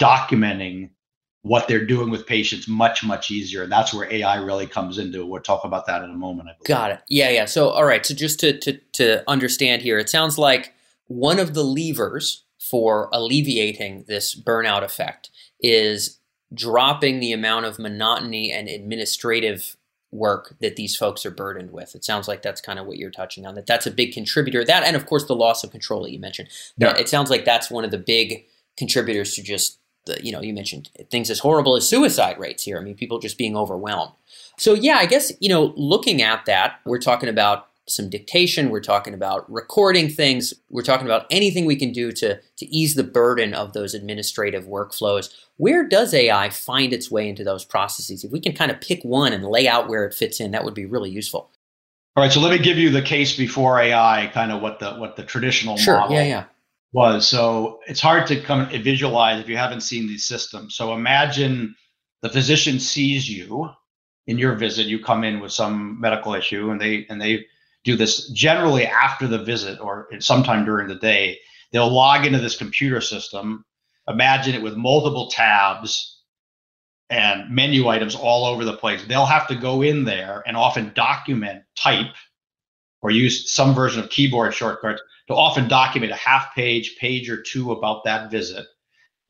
documenting 0.01 0.91
what 1.43 1.69
they're 1.69 1.87
doing 1.87 2.11
with 2.11 2.27
patients 2.27 2.67
much 2.67 3.05
much 3.05 3.31
easier 3.31 3.65
and 3.65 3.73
that's 3.73 3.93
where 3.93 4.11
ai 4.13 4.37
really 4.37 4.67
comes 4.67 4.97
into 4.97 5.23
it. 5.23 5.27
we'll 5.27 5.43
talk 5.43 5.65
about 5.65 5.87
that 5.87 6.05
in 6.05 6.11
a 6.11 6.15
moment 6.15 6.49
got 6.65 6.93
it 6.93 7.01
yeah 7.09 7.31
yeah 7.31 7.45
so 7.45 7.69
all 7.69 7.85
right 7.85 8.07
so 8.07 8.15
just 8.15 8.39
to, 8.39 8.57
to 8.61 8.79
to 8.93 9.29
understand 9.29 9.83
here 9.83 9.99
it 9.99 10.09
sounds 10.09 10.39
like 10.39 10.73
one 11.09 11.41
of 11.41 11.53
the 11.53 11.65
levers 11.65 12.45
for 12.71 13.09
alleviating 13.13 14.05
this 14.07 14.41
burnout 14.41 14.85
effect 14.85 15.31
is 15.61 16.21
dropping 16.55 17.19
the 17.19 17.33
amount 17.33 17.67
of 17.67 17.79
monotony 17.79 18.53
and 18.53 18.69
administrative 18.69 19.77
work 20.13 20.55
that 20.61 20.77
these 20.77 20.95
folks 20.95 21.27
are 21.27 21.31
burdened 21.31 21.73
with. 21.73 21.97
It 21.97 22.05
sounds 22.05 22.29
like 22.29 22.43
that's 22.43 22.61
kind 22.61 22.79
of 22.79 22.87
what 22.87 22.99
you're 22.99 23.11
touching 23.11 23.47
on. 23.47 23.57
That 23.57 23.67
that's 23.67 23.87
a 23.87 23.91
big 23.91 24.13
contributor. 24.13 24.65
That 24.65 24.85
and 24.85 24.95
of 24.95 25.07
course 25.07 25.27
the 25.27 25.35
loss 25.35 25.65
of 25.65 25.73
control 25.73 26.05
that 26.05 26.13
you 26.13 26.21
mentioned. 26.21 26.51
Yeah. 26.79 26.97
It 26.97 27.09
sounds 27.09 27.31
like 27.31 27.45
that's 27.45 27.71
one 27.71 27.85
of 27.85 27.91
the 27.91 27.99
big 27.99 28.45
contributors 28.77 29.35
to 29.35 29.43
just 29.43 29.79
the 30.05 30.23
you 30.23 30.31
know 30.31 30.41
you 30.41 30.55
mentioned 30.55 30.89
things 31.11 31.31
as 31.31 31.41
horrible 31.41 31.75
as 31.75 31.89
suicide 31.89 32.39
rates 32.39 32.63
here. 32.63 32.79
I 32.79 32.83
mean 32.83 32.95
people 32.95 33.19
just 33.19 33.39
being 33.39 33.57
overwhelmed. 33.57 34.13
So 34.57 34.75
yeah, 34.75 34.99
I 34.99 35.07
guess 35.07 35.33
you 35.41 35.49
know 35.49 35.73
looking 35.77 36.23
at 36.23 36.45
that, 36.47 36.79
we're 36.85 37.01
talking 37.01 37.29
about 37.29 37.67
some 37.93 38.11
dictation. 38.11 38.71
We're 38.71 38.81
talking 38.81 39.15
about 39.15 39.51
recording 39.53 40.09
things. 40.09 40.55
We're 40.71 40.83
talking 40.83 41.07
about 41.07 41.27
anything 41.31 41.65
we 41.65 41.77
can 41.77 41.93
do 41.93 42.13
to, 42.13 42.41
to 42.57 42.67
ease 42.67 42.95
the 42.95 43.05
burden 43.05 43.55
of 43.55 43.73
those 43.73 43.95
administrative 43.95 44.65
workflows. 44.65 45.33
Where 45.57 45.87
does 45.87 46.15
AI 46.15 46.49
find 46.51 46.93
its 46.93 47.11
way 47.11 47.29
into 47.29 47.45
those 47.45 47.65
processes? 47.65 48.25
If 48.25 48.33
we 48.33 48.41
can 48.41 48.55
kind 48.55 48.71
of 48.71 48.81
pick 48.81 49.03
one 49.03 49.33
and 49.33 49.45
lay 49.45 49.69
out 49.69 49.89
where 49.89 50.05
it 50.05 50.15
fits 50.15 50.41
in, 50.41 50.51
that 50.53 50.65
would 50.65 50.75
be 50.75 50.87
really 50.87 51.11
useful. 51.11 51.51
All 52.15 52.23
right, 52.23 52.33
so 52.33 52.41
let 52.41 52.51
me 52.51 52.59
give 52.59 52.77
you 52.77 52.91
the 52.91 53.01
case 53.01 53.37
before 53.37 53.81
AI, 53.81 54.31
kind 54.35 54.53
of 54.53 54.61
what 54.61 54.79
the 54.81 54.93
what 54.95 55.17
the 55.17 55.23
traditional 55.23 55.79
sure, 55.79 55.99
model 55.99 56.17
yeah, 56.17 56.25
yeah. 56.25 56.45
was. 56.93 57.27
So 57.27 57.81
it's 57.87 58.03
hard 58.03 58.27
to 58.27 58.41
come 58.41 58.69
and 58.71 58.85
visualize 58.85 59.41
if 59.41 59.49
you 59.49 59.57
haven't 59.57 59.81
seen 59.81 60.07
these 60.07 60.27
systems. 60.27 60.75
So 60.75 60.93
imagine 60.93 61.75
the 62.21 62.29
physician 62.29 62.79
sees 62.81 63.31
you 63.31 63.71
in 64.27 64.37
your 64.37 64.57
visit. 64.57 64.87
You 64.87 65.03
come 65.03 65.25
in 65.25 65.41
with 65.41 65.53
some 65.53 65.99
medical 66.01 66.35
issue, 66.35 66.71
and 66.71 66.79
they 66.79 67.07
and 67.09 67.21
they 67.21 67.47
do 67.85 67.97
this 67.97 68.29
generally 68.31 68.87
after 68.87 69.27
the 69.27 69.43
visit 69.43 69.81
or 69.81 70.09
sometime 70.21 70.65
during 70.65 70.89
the 70.89 70.95
day. 70.95 71.39
They'll 71.73 71.93
log 71.93 72.27
into 72.27 72.39
this 72.39 72.57
computer 72.57 73.01
system, 73.01 73.65
imagine 74.09 74.55
it 74.55 74.63
with 74.63 74.77
multiple 74.77 75.31
tabs 75.31 76.21
and 77.11 77.51
menu 77.51 77.89
items 77.89 78.15
all 78.15 78.47
over 78.47 78.65
the 78.65 78.77
place. 78.77 79.05
They'll 79.07 79.27
have 79.27 79.49
to 79.49 79.55
go 79.55 79.83
in 79.83 80.05
there 80.05 80.43
and 80.47 80.57
often 80.57 80.93
document, 80.95 81.63
type, 81.77 82.15
or 83.03 83.11
use 83.11 83.53
some 83.53 83.75
version 83.75 84.03
of 84.03 84.11
keyboard 84.11 84.55
shortcuts 84.55 85.03
to 85.29 85.35
often 85.35 85.69
document 85.69 86.13
a 86.13 86.17
half 86.17 86.55
page, 86.55 86.97
page 86.99 87.29
or 87.29 87.43
two 87.43 87.73
about 87.73 88.05
that 88.05 88.31
visit. 88.31 88.65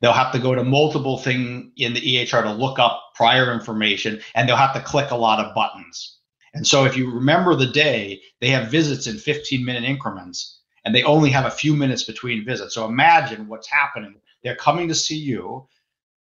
They'll 0.01 0.13
have 0.13 0.33
to 0.33 0.39
go 0.39 0.53
to 0.53 0.63
multiple 0.63 1.17
thing 1.17 1.71
in 1.77 1.93
the 1.93 2.01
EHR 2.01 2.43
to 2.43 2.51
look 2.51 2.77
up 2.77 3.01
prior 3.15 3.53
information, 3.53 4.21
and 4.35 4.47
they'll 4.47 4.57
have 4.57 4.73
to 4.75 4.81
click 4.81 5.11
a 5.11 5.15
lot 5.15 5.39
of 5.39 5.55
buttons. 5.55 6.19
And 6.53 6.67
so 6.67 6.85
if 6.85 6.95
you 6.95 7.11
remember 7.11 7.55
the 7.55 7.67
day, 7.67 8.21
they 8.39 8.49
have 8.49 8.69
visits 8.69 9.07
in 9.07 9.17
15 9.17 9.65
minute 9.65 9.83
increments 9.83 10.59
and 10.85 10.93
they 10.93 11.03
only 11.03 11.29
have 11.31 11.45
a 11.45 11.51
few 11.51 11.75
minutes 11.75 12.03
between 12.03 12.45
visits. 12.45 12.75
So 12.75 12.85
imagine 12.85 13.47
what's 13.47 13.69
happening. 13.69 14.15
They're 14.43 14.55
coming 14.55 14.87
to 14.89 14.95
see 14.95 15.17
you. 15.17 15.67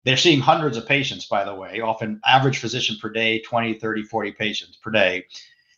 They're 0.05 0.17
seeing 0.17 0.39
hundreds 0.39 0.77
of 0.77 0.88
patients, 0.88 1.25
by 1.25 1.43
the 1.43 1.55
way, 1.55 1.81
often 1.81 2.21
average 2.25 2.59
physician 2.59 2.98
per 3.01 3.09
day, 3.09 3.39
20, 3.41 3.75
30, 3.79 4.03
40 4.03 4.31
patients 4.33 4.77
per 4.77 4.91
day. 4.91 5.25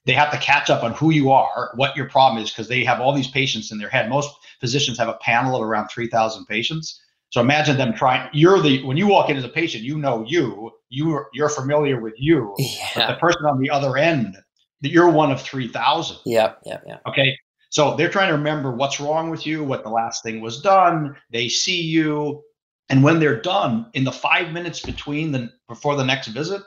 They 0.05 0.13
have 0.13 0.31
to 0.31 0.37
catch 0.37 0.69
up 0.69 0.83
on 0.83 0.93
who 0.93 1.11
you 1.11 1.31
are, 1.31 1.71
what 1.75 1.95
your 1.95 2.09
problem 2.09 2.43
is, 2.43 2.49
because 2.49 2.67
they 2.67 2.83
have 2.83 2.99
all 2.99 3.13
these 3.13 3.27
patients 3.27 3.71
in 3.71 3.77
their 3.77 3.89
head. 3.89 4.09
Most 4.09 4.33
physicians 4.59 4.97
have 4.97 5.09
a 5.09 5.17
panel 5.21 5.55
of 5.55 5.61
around 5.61 5.89
3,000 5.89 6.45
patients. 6.45 7.01
So 7.31 7.39
imagine 7.39 7.77
them 7.77 7.93
trying. 7.93 8.29
You're 8.33 8.61
the 8.61 8.83
when 8.83 8.97
you 8.97 9.07
walk 9.07 9.29
in 9.29 9.37
as 9.37 9.43
a 9.43 9.49
patient, 9.49 9.83
you 9.83 9.97
know 9.97 10.25
you. 10.27 10.71
You 10.89 11.25
you're 11.33 11.49
familiar 11.49 11.99
with 11.99 12.13
you. 12.17 12.53
Yeah. 12.57 12.89
But 12.95 13.07
the 13.07 13.19
person 13.19 13.45
on 13.45 13.59
the 13.59 13.69
other 13.69 13.97
end, 13.97 14.37
that 14.81 14.91
you're 14.91 15.09
one 15.09 15.31
of 15.31 15.41
three 15.41 15.67
thousand. 15.67 16.17
Yeah, 16.25 16.53
yeah, 16.65 16.79
yeah. 16.85 16.97
Okay. 17.07 17.35
So 17.69 17.95
they're 17.95 18.09
trying 18.09 18.27
to 18.27 18.33
remember 18.33 18.71
what's 18.71 18.99
wrong 18.99 19.29
with 19.29 19.47
you, 19.47 19.63
what 19.63 19.83
the 19.83 19.89
last 19.89 20.23
thing 20.23 20.41
was 20.41 20.61
done. 20.61 21.15
They 21.31 21.47
see 21.47 21.81
you, 21.81 22.43
and 22.89 23.01
when 23.01 23.19
they're 23.19 23.41
done, 23.41 23.89
in 23.93 24.03
the 24.03 24.11
five 24.11 24.51
minutes 24.51 24.81
between 24.81 25.31
the 25.31 25.49
before 25.69 25.95
the 25.95 26.03
next 26.03 26.27
visit 26.27 26.61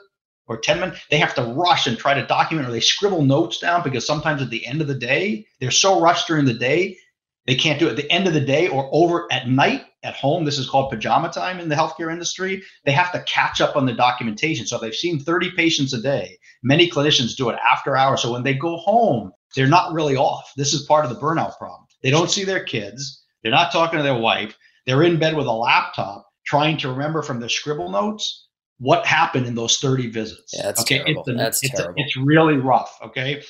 or 0.47 0.57
10 0.57 0.79
minutes, 0.79 0.99
they 1.11 1.17
have 1.17 1.35
to 1.35 1.43
rush 1.43 1.85
and 1.85 1.97
try 1.97 2.15
to 2.15 2.25
document 2.25 2.67
or 2.67 2.71
they 2.71 2.79
scribble 2.79 3.23
notes 3.23 3.59
down 3.59 3.83
because 3.83 4.05
sometimes 4.05 4.41
at 4.41 4.49
the 4.49 4.65
end 4.65 4.81
of 4.81 4.87
the 4.87 4.95
day, 4.95 5.45
they're 5.59 5.71
so 5.71 6.01
rushed 6.01 6.27
during 6.27 6.45
the 6.45 6.53
day, 6.53 6.97
they 7.45 7.55
can't 7.55 7.79
do 7.79 7.87
it 7.87 7.91
at 7.91 7.95
the 7.95 8.11
end 8.11 8.27
of 8.27 8.33
the 8.33 8.41
day 8.41 8.67
or 8.67 8.89
over 8.91 9.31
at 9.31 9.47
night 9.47 9.85
at 10.03 10.15
home. 10.15 10.45
This 10.45 10.57
is 10.57 10.69
called 10.69 10.89
pajama 10.89 11.31
time 11.31 11.59
in 11.59 11.69
the 11.69 11.75
healthcare 11.75 12.11
industry. 12.11 12.63
They 12.85 12.91
have 12.91 13.11
to 13.11 13.23
catch 13.23 13.61
up 13.61 13.75
on 13.75 13.85
the 13.85 13.93
documentation. 13.93 14.65
So 14.65 14.77
they've 14.77 14.95
seen 14.95 15.19
30 15.19 15.51
patients 15.51 15.93
a 15.93 16.01
day. 16.01 16.37
Many 16.63 16.89
clinicians 16.89 17.35
do 17.35 17.49
it 17.49 17.59
after 17.71 17.95
hours. 17.95 18.21
So 18.21 18.31
when 18.31 18.43
they 18.43 18.53
go 18.53 18.77
home, 18.77 19.31
they're 19.55 19.67
not 19.67 19.93
really 19.93 20.15
off. 20.15 20.51
This 20.57 20.73
is 20.73 20.83
part 20.83 21.05
of 21.05 21.11
the 21.11 21.19
burnout 21.19 21.57
problem. 21.57 21.87
They 22.01 22.11
don't 22.11 22.31
see 22.31 22.43
their 22.43 22.63
kids. 22.63 23.23
They're 23.43 23.51
not 23.51 23.71
talking 23.71 23.97
to 23.97 24.03
their 24.03 24.17
wife. 24.17 24.55
They're 24.85 25.03
in 25.03 25.19
bed 25.19 25.35
with 25.35 25.47
a 25.47 25.51
laptop 25.51 26.27
trying 26.45 26.77
to 26.77 26.89
remember 26.89 27.21
from 27.21 27.39
their 27.39 27.49
scribble 27.49 27.89
notes 27.89 28.47
what 28.79 29.05
happened 29.05 29.45
in 29.45 29.55
those 29.55 29.77
30 29.77 30.09
visits. 30.09 30.53
Yeah, 30.55 30.63
that's 30.63 30.81
okay, 30.81 30.99
terrible. 30.99 31.23
It's, 31.27 31.37
that's 31.37 31.63
it's, 31.63 31.75
terrible. 31.75 31.99
A, 31.99 32.03
it's 32.03 32.17
really 32.17 32.57
rough. 32.57 32.97
Okay, 33.01 33.43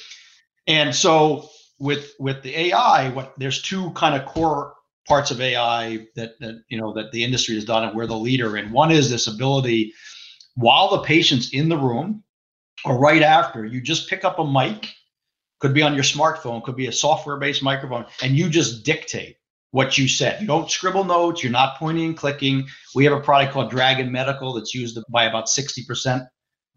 and 0.68 0.96
so 0.96 1.50
with 1.80 2.14
with 2.20 2.42
the 2.44 2.58
AI, 2.58 3.10
what 3.10 3.34
there's 3.38 3.62
two 3.62 3.92
kind 3.92 4.16
of 4.16 4.28
core 4.28 4.74
parts 5.08 5.32
of 5.32 5.42
AI 5.42 6.08
that 6.16 6.40
that 6.40 6.64
you 6.70 6.80
know 6.80 6.94
that 6.94 7.12
the 7.12 7.24
industry 7.24 7.56
has 7.56 7.66
done 7.66 7.84
and 7.84 7.96
we're 7.96 8.08
the 8.08 8.16
leader 8.16 8.58
in. 8.58 8.72
One 8.72 8.92
is 8.92 9.10
this 9.10 9.28
ability 9.28 9.94
while 10.56 10.90
the 10.90 11.04
patient's 11.04 11.50
in 11.50 11.70
the 11.70 11.78
room 11.78 12.24
or 12.84 12.98
right 12.98 13.22
after, 13.22 13.66
you 13.66 13.82
just 13.82 14.10
pick 14.10 14.24
up 14.24 14.40
a 14.40 14.46
mic, 14.46 14.94
could 15.60 15.74
be 15.74 15.82
on 15.82 15.96
your 15.96 16.04
smartphone, 16.04 16.64
could 16.64 16.76
be 16.76 16.88
a 16.88 16.92
software-based 16.92 17.64
microphone, 17.64 18.06
and 18.22 18.38
you 18.38 18.50
just 18.50 18.84
dictate 18.84 19.38
what 19.72 19.98
you 19.98 20.08
said. 20.08 20.40
You 20.40 20.48
don't 20.48 20.72
scribble 20.72 21.04
notes, 21.04 21.44
you're 21.44 21.52
not 21.52 21.78
pointing 21.78 22.06
and 22.06 22.18
clicking. 22.18 22.66
We 22.94 23.04
have 23.06 23.14
a 23.14 23.20
product 23.20 23.54
called 23.54 23.72
Dragon 23.72 24.12
Medical 24.12 24.54
that's 24.54 24.74
used 24.74 24.98
by 25.10 25.26
about 25.26 25.48
60% 25.48 26.26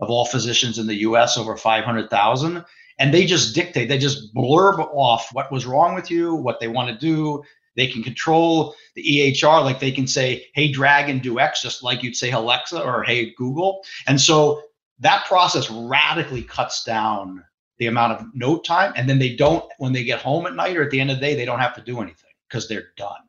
of 0.01 0.11
all 0.11 0.25
physicians 0.25 0.79
in 0.79 0.87
the 0.87 1.01
US, 1.03 1.37
over 1.37 1.57
500,000. 1.57 2.65
And 2.99 3.15
they 3.15 3.25
just 3.25 3.55
dictate, 3.55 3.89
they 3.89 3.99
just 3.99 4.35
blurb 4.35 4.79
off 4.93 5.29
what 5.33 5.53
was 5.53 5.67
wrong 5.67 5.95
with 5.95 6.11
you, 6.11 6.35
what 6.35 6.59
they 6.61 6.69
want 6.69 6.89
to 6.89 6.99
do. 6.99 7.43
They 7.77 7.87
can 7.87 8.03
control 8.03 8.75
the 8.97 9.05
EHR, 9.05 9.63
like 9.63 9.79
they 9.79 9.93
can 9.93 10.07
say, 10.07 10.47
hey, 10.55 10.73
Dragon, 10.73 11.21
do 11.21 11.39
X, 11.39 11.63
just 11.63 11.85
like 11.85 12.03
you'd 12.03 12.17
say 12.17 12.33
Alexa 12.33 12.83
or 12.83 13.05
hey, 13.05 13.33
Google. 13.37 13.85
And 14.09 14.21
so 14.21 14.63
that 14.99 15.27
process 15.27 15.71
radically 15.71 16.43
cuts 16.43 16.83
down 16.83 17.45
the 17.79 17.87
amount 17.87 18.15
of 18.15 18.27
note 18.35 18.65
time. 18.65 18.93
And 18.97 19.09
then 19.09 19.21
they 19.21 19.37
don't, 19.37 19.65
when 19.79 19.93
they 19.93 20.03
get 20.03 20.21
home 20.21 20.47
at 20.47 20.57
night 20.57 20.77
or 20.77 20.83
at 20.83 20.91
the 20.91 21.01
end 21.01 21.13
of 21.13 21.19
the 21.19 21.21
day, 21.21 21.37
they 21.37 21.45
don't 21.45 21.61
have 21.61 21.77
to 21.77 21.83
do 21.83 22.01
anything 22.01 22.33
because 22.49 22.69
they're 22.69 22.89
done. 22.97 23.21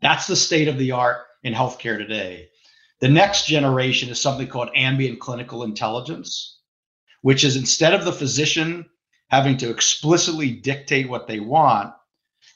That's 0.00 0.26
the 0.26 0.34
state 0.34 0.66
of 0.66 0.78
the 0.78 0.90
art 0.90 1.26
in 1.44 1.54
healthcare 1.54 1.96
today. 1.96 2.48
The 2.98 3.08
next 3.08 3.46
generation 3.46 4.08
is 4.08 4.20
something 4.20 4.48
called 4.48 4.70
ambient 4.74 5.20
clinical 5.20 5.62
intelligence, 5.62 6.58
which 7.22 7.44
is 7.44 7.56
instead 7.56 7.94
of 7.94 8.04
the 8.04 8.12
physician 8.12 8.84
having 9.32 9.56
to 9.56 9.70
explicitly 9.70 10.50
dictate 10.50 11.08
what 11.08 11.26
they 11.26 11.40
want, 11.40 11.92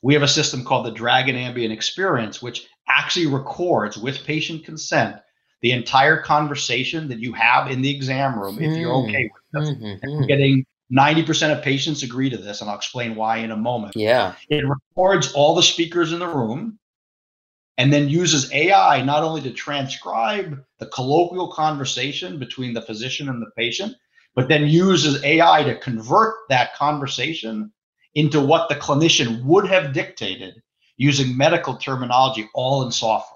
we 0.02 0.12
have 0.12 0.23
a 0.23 0.28
system 0.28 0.62
called 0.62 0.85
the 0.85 0.90
Dragon 0.90 1.35
Ambient 1.35 1.73
Experience, 1.73 2.42
which 2.42 2.68
actually 2.87 3.26
records 3.26 3.97
with 3.97 4.25
patient 4.25 4.64
consent 4.64 5.16
the 5.62 5.73
entire 5.73 6.21
conversation 6.21 7.09
that 7.09 7.18
you 7.18 7.33
have 7.33 7.71
in 7.71 7.80
the 7.80 7.90
exam 7.90 8.38
room 8.38 8.59
if 8.61 8.76
you're 8.76 8.95
okay 8.95 9.30
with 9.54 9.64
it. 9.64 9.78
Mm-hmm. 9.80 10.26
Getting 10.26 10.66
90% 10.92 11.56
of 11.56 11.64
patients 11.64 12.02
agree 12.02 12.28
to 12.28 12.37
this, 12.37 12.61
and 12.61 12.68
I'll 12.68 12.76
explain 12.76 13.16
why 13.16 13.38
in 13.38 13.50
a 13.50 13.56
moment. 13.56 13.97
Yeah. 13.97 14.35
It 14.50 14.64
records 14.68 15.33
all 15.33 15.54
the 15.54 15.62
speakers 15.62 16.12
in 16.12 16.18
the 16.18 16.28
room 16.28 16.78
and 17.78 17.90
then 17.90 18.11
uses 18.11 18.52
AI 18.52 19.02
not 19.02 19.23
only 19.23 19.40
to 19.42 19.50
transcribe 19.50 20.62
the 20.78 20.87
colloquial 20.87 21.50
conversation 21.52 22.38
between 22.38 22.75
the 22.75 22.83
physician 22.83 23.30
and 23.30 23.40
the 23.40 23.50
patient, 23.56 23.95
but 24.37 24.49
then 24.49 24.69
uses 24.69 25.25
AI 25.25 25.64
to 25.64 25.75
convert 25.78 26.35
that 26.50 26.75
conversation 26.75 27.73
into 28.14 28.40
what 28.40 28.69
the 28.69 28.76
clinician 28.76 29.43
would 29.45 29.66
have 29.66 29.93
dictated 29.93 30.62
using 30.99 31.37
medical 31.37 31.76
terminology 31.76 32.49
all 32.55 32.85
in 32.85 32.93
software. 32.93 33.33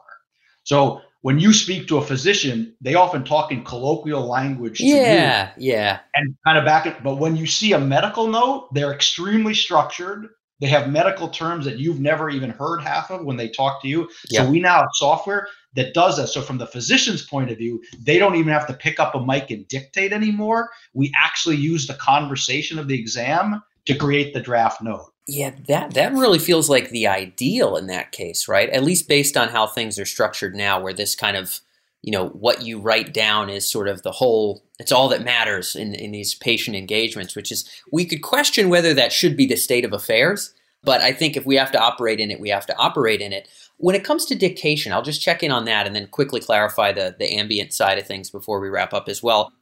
So 0.64 1.00
when 1.22 1.38
you 1.38 1.52
speak 1.52 1.88
to 1.88 1.98
a 1.98 2.02
physician, 2.04 2.74
they 2.80 2.94
often 2.94 3.24
talk 3.24 3.50
in 3.52 3.64
colloquial 3.64 4.26
language. 4.26 4.78
To 4.78 4.84
Yeah. 4.84 5.52
you 5.56 5.72
Yeah. 5.72 6.00
and 6.14 6.34
kind 6.46 6.58
of 6.58 6.64
back 6.64 6.86
it. 6.86 7.02
But 7.02 7.16
when 7.16 7.36
you 7.36 7.46
see 7.46 7.72
a 7.72 7.78
medical 7.78 8.26
note, 8.26 8.72
they're 8.72 8.92
extremely 8.92 9.54
structured. 9.54 10.28
They 10.60 10.68
have 10.68 10.90
medical 10.90 11.28
terms 11.28 11.64
that 11.64 11.78
you've 11.78 12.00
never 12.00 12.30
even 12.30 12.50
heard 12.50 12.82
half 12.82 13.10
of 13.10 13.24
when 13.24 13.36
they 13.36 13.48
talk 13.48 13.80
to 13.82 13.88
you. 13.88 14.08
Yeah. 14.28 14.42
So 14.44 14.50
we 14.50 14.60
now 14.60 14.80
have 14.80 14.90
software 14.92 15.48
that 15.74 15.94
does 15.94 16.16
that. 16.16 16.28
So 16.28 16.42
from 16.42 16.58
the 16.58 16.66
physician's 16.66 17.24
point 17.24 17.50
of 17.50 17.58
view, 17.58 17.82
they 18.04 18.18
don't 18.18 18.36
even 18.36 18.52
have 18.52 18.66
to 18.66 18.74
pick 18.74 19.00
up 19.00 19.14
a 19.14 19.24
mic 19.24 19.50
and 19.50 19.66
dictate 19.68 20.12
anymore. 20.12 20.70
We 20.94 21.12
actually 21.20 21.56
use 21.56 21.86
the 21.86 21.94
conversation 21.94 22.78
of 22.78 22.88
the 22.88 22.98
exam 22.98 23.62
to 23.86 23.94
create 23.94 24.34
the 24.34 24.40
draft 24.40 24.82
note. 24.82 25.12
Yeah, 25.26 25.52
that 25.68 25.94
that 25.94 26.12
really 26.12 26.40
feels 26.40 26.68
like 26.68 26.90
the 26.90 27.06
ideal 27.06 27.76
in 27.76 27.86
that 27.86 28.10
case, 28.10 28.48
right? 28.48 28.68
At 28.70 28.82
least 28.82 29.08
based 29.08 29.36
on 29.36 29.48
how 29.48 29.66
things 29.66 29.98
are 29.98 30.04
structured 30.04 30.56
now, 30.56 30.80
where 30.80 30.92
this 30.92 31.14
kind 31.14 31.36
of, 31.36 31.60
you 32.02 32.10
know, 32.10 32.28
what 32.28 32.62
you 32.62 32.80
write 32.80 33.14
down 33.14 33.48
is 33.48 33.70
sort 33.70 33.88
of 33.88 34.02
the 34.02 34.10
whole. 34.10 34.64
It's 34.80 34.90
all 34.90 35.08
that 35.08 35.22
matters 35.22 35.76
in 35.76 35.94
in 35.94 36.10
these 36.10 36.34
patient 36.34 36.76
engagements, 36.76 37.36
which 37.36 37.52
is 37.52 37.68
we 37.92 38.06
could 38.06 38.22
question 38.22 38.70
whether 38.70 38.94
that 38.94 39.12
should 39.12 39.36
be 39.36 39.46
the 39.46 39.56
state 39.56 39.84
of 39.84 39.92
affairs. 39.92 40.54
But 40.82 41.02
I 41.02 41.12
think 41.12 41.36
if 41.36 41.44
we 41.44 41.56
have 41.56 41.70
to 41.72 41.78
operate 41.78 42.18
in 42.18 42.30
it, 42.30 42.40
we 42.40 42.48
have 42.48 42.64
to 42.66 42.76
operate 42.78 43.20
in 43.20 43.34
it. 43.34 43.46
When 43.76 43.94
it 43.94 44.04
comes 44.04 44.24
to 44.26 44.34
dictation, 44.34 44.92
I'll 44.92 45.02
just 45.02 45.20
check 45.20 45.42
in 45.42 45.50
on 45.50 45.66
that 45.66 45.86
and 45.86 45.94
then 45.94 46.06
quickly 46.06 46.40
clarify 46.40 46.92
the 46.92 47.14
the 47.16 47.36
ambient 47.36 47.74
side 47.74 47.98
of 47.98 48.06
things 48.06 48.30
before 48.30 48.58
we 48.58 48.70
wrap 48.70 48.94
up 48.94 49.08
as 49.08 49.22
well. 49.22 49.52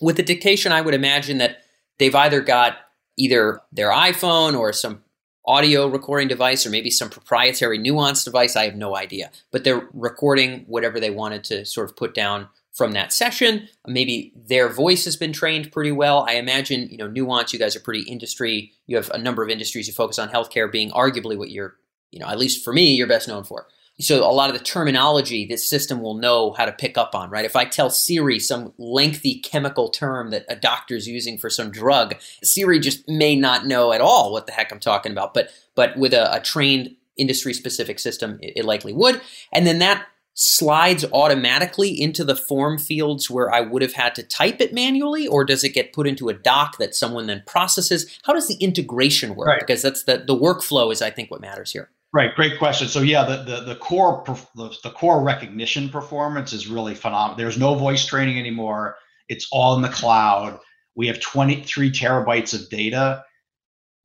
With 0.00 0.16
the 0.16 0.22
dictation, 0.22 0.72
I 0.72 0.80
would 0.80 0.94
imagine 0.94 1.36
that 1.38 1.58
they've 1.98 2.14
either 2.14 2.40
got 2.40 2.78
either 3.18 3.60
their 3.70 3.90
iPhone 3.90 4.58
or 4.58 4.72
some 4.72 5.04
audio 5.44 5.86
recording 5.86 6.28
device 6.28 6.64
or 6.64 6.70
maybe 6.70 6.90
some 6.90 7.10
proprietary 7.10 7.78
nuanced 7.78 8.24
device. 8.24 8.56
I 8.56 8.64
have 8.64 8.76
no 8.76 8.96
idea. 8.96 9.30
But 9.50 9.64
they're 9.64 9.86
recording 9.92 10.64
whatever 10.66 10.98
they 10.98 11.10
wanted 11.10 11.44
to 11.44 11.66
sort 11.66 11.90
of 11.90 11.96
put 11.96 12.14
down 12.14 12.48
from 12.72 12.92
that 12.92 13.12
session. 13.12 13.68
Maybe 13.86 14.32
their 14.34 14.68
voice 14.68 15.04
has 15.04 15.16
been 15.16 15.32
trained 15.32 15.72
pretty 15.72 15.92
well. 15.92 16.24
I 16.28 16.34
imagine, 16.34 16.88
you 16.90 16.96
know, 16.96 17.06
Nuance, 17.06 17.52
you 17.52 17.58
guys 17.58 17.76
are 17.76 17.80
pretty 17.80 18.02
industry. 18.02 18.72
You 18.86 18.96
have 18.96 19.10
a 19.10 19.18
number 19.18 19.42
of 19.42 19.50
industries 19.50 19.86
you 19.86 19.92
focus 19.92 20.18
on 20.18 20.30
healthcare 20.30 20.70
being 20.70 20.90
arguably 20.90 21.36
what 21.36 21.50
you're, 21.50 21.76
you 22.10 22.18
know, 22.18 22.26
at 22.26 22.38
least 22.38 22.64
for 22.64 22.72
me, 22.72 22.94
you're 22.94 23.06
best 23.06 23.28
known 23.28 23.44
for. 23.44 23.66
So 24.00 24.24
a 24.24 24.32
lot 24.32 24.50
of 24.50 24.58
the 24.58 24.64
terminology 24.64 25.46
this 25.46 25.68
system 25.68 26.00
will 26.00 26.14
know 26.14 26.52
how 26.52 26.64
to 26.64 26.72
pick 26.72 26.96
up 26.96 27.14
on, 27.14 27.30
right? 27.30 27.44
If 27.44 27.56
I 27.56 27.66
tell 27.66 27.90
Siri 27.90 28.38
some 28.38 28.72
lengthy 28.78 29.38
chemical 29.40 29.90
term 29.90 30.30
that 30.30 30.46
a 30.48 30.56
doctor's 30.56 31.06
using 31.06 31.38
for 31.38 31.50
some 31.50 31.70
drug, 31.70 32.16
Siri 32.42 32.80
just 32.80 33.06
may 33.06 33.36
not 33.36 33.66
know 33.66 33.92
at 33.92 34.00
all 34.00 34.32
what 34.32 34.46
the 34.46 34.52
heck 34.52 34.72
I'm 34.72 34.80
talking 34.80 35.12
about. 35.12 35.34
But 35.34 35.50
but 35.74 35.96
with 35.96 36.14
a, 36.14 36.34
a 36.34 36.40
trained 36.40 36.96
industry 37.18 37.52
specific 37.52 37.98
system, 37.98 38.38
it, 38.40 38.54
it 38.56 38.64
likely 38.64 38.92
would. 38.92 39.20
And 39.52 39.66
then 39.66 39.78
that 39.80 40.06
slides 40.34 41.04
automatically 41.12 42.00
into 42.00 42.24
the 42.24 42.36
form 42.36 42.78
fields 42.78 43.30
where 43.30 43.52
I 43.52 43.60
would 43.60 43.82
have 43.82 43.92
had 43.92 44.14
to 44.14 44.22
type 44.22 44.60
it 44.60 44.72
manually, 44.72 45.26
or 45.26 45.44
does 45.44 45.62
it 45.62 45.70
get 45.70 45.92
put 45.92 46.06
into 46.06 46.28
a 46.28 46.34
doc 46.34 46.78
that 46.78 46.94
someone 46.94 47.26
then 47.26 47.42
processes? 47.46 48.18
How 48.24 48.32
does 48.32 48.48
the 48.48 48.54
integration 48.54 49.34
work? 49.34 49.48
Right. 49.48 49.60
Because 49.60 49.82
that's 49.82 50.04
the 50.04 50.24
the 50.26 50.36
workflow 50.36 50.92
is 50.92 51.02
I 51.02 51.10
think 51.10 51.30
what 51.30 51.40
matters 51.40 51.72
here. 51.72 51.90
Right, 52.14 52.34
great 52.34 52.58
question. 52.58 52.88
So 52.88 53.00
yeah, 53.00 53.24
the 53.24 53.42
the, 53.42 53.60
the 53.60 53.76
core 53.76 54.22
the, 54.54 54.76
the 54.82 54.90
core 54.90 55.22
recognition 55.22 55.88
performance 55.88 56.52
is 56.52 56.66
really 56.66 56.94
phenomenal. 56.94 57.36
There's 57.36 57.58
no 57.58 57.74
voice 57.74 58.04
training 58.04 58.38
anymore. 58.38 58.96
It's 59.28 59.48
all 59.50 59.76
in 59.76 59.82
the 59.82 59.88
cloud. 59.88 60.58
We 60.94 61.06
have 61.06 61.20
23 61.20 61.90
terabytes 61.90 62.52
of 62.52 62.68
data 62.68 63.24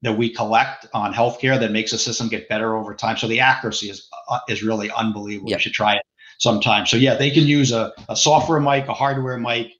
that 0.03 0.17
we 0.17 0.29
collect 0.29 0.86
on 0.93 1.13
healthcare 1.13 1.60
that 1.60 1.72
makes 1.72 1.91
the 1.91 1.98
system 1.98 2.29
get 2.29 2.48
better 2.48 2.77
over 2.77 2.93
time. 2.93 3.17
So 3.17 3.27
the 3.27 3.41
accuracy 3.41 3.89
is 3.89 4.07
uh, 4.29 4.39
is 4.48 4.63
really 4.63 4.89
unbelievable. 4.91 5.50
Yep. 5.50 5.60
You 5.60 5.62
should 5.63 5.74
try 5.74 5.96
it 5.96 6.03
sometime. 6.38 6.86
So 6.86 6.98
yeah, 6.98 7.15
they 7.15 7.32
can 7.32 7.44
use 7.44 7.72
a, 7.72 7.94
a 8.10 8.15
software 8.15 8.60
mic, 8.60 8.88
a 8.88 8.94
hardware 8.94 9.38
mic, 9.38 9.72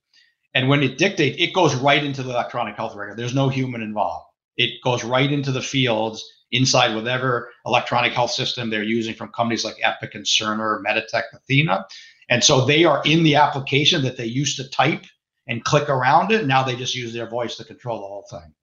and 0.54 0.70
when 0.70 0.82
it 0.82 0.98
dictates, 0.98 1.38
it 1.40 1.54
goes 1.54 1.76
right 1.76 2.04
into 2.04 2.24
the 2.24 2.32
electronic 2.32 2.76
health 2.76 2.96
record. 2.96 3.18
There's 3.18 3.36
no 3.36 3.50
human 3.50 3.82
involved. 3.82 4.26
It 4.56 4.82
goes 4.84 5.04
right 5.04 5.32
into 5.32 5.52
the 5.52 5.62
fields 5.62 6.28
inside 6.52 6.96
whatever 6.96 7.52
electronic 7.66 8.14
health 8.14 8.32
system 8.32 8.70
they're 8.70 8.84
using 8.84 9.14
from 9.14 9.30
companies 9.30 9.64
like 9.64 9.76
Epic 9.84 10.16
and 10.16 10.26
Cerner, 10.26 10.82
Meditech, 10.84 11.24
Athena. 11.34 11.86
And 12.30 12.44
so 12.44 12.66
they 12.66 12.86
are 12.86 13.02
in 13.06 13.24
the 13.24 13.36
application 13.36 14.02
that 14.04 14.18
they 14.18 14.26
used 14.26 14.58
to 14.58 14.70
type 14.70 15.06
and 15.48 15.64
click 15.64 15.90
around 15.90 16.32
it. 16.32 16.46
Now 16.46 16.64
they 16.64 16.76
just 16.76 16.96
use 16.96 17.14
their 17.14 17.30
voice 17.30 17.56
to 17.58 17.64
control 17.64 18.02
the 18.02 18.08
whole 18.08 18.26
thing. 18.30 18.54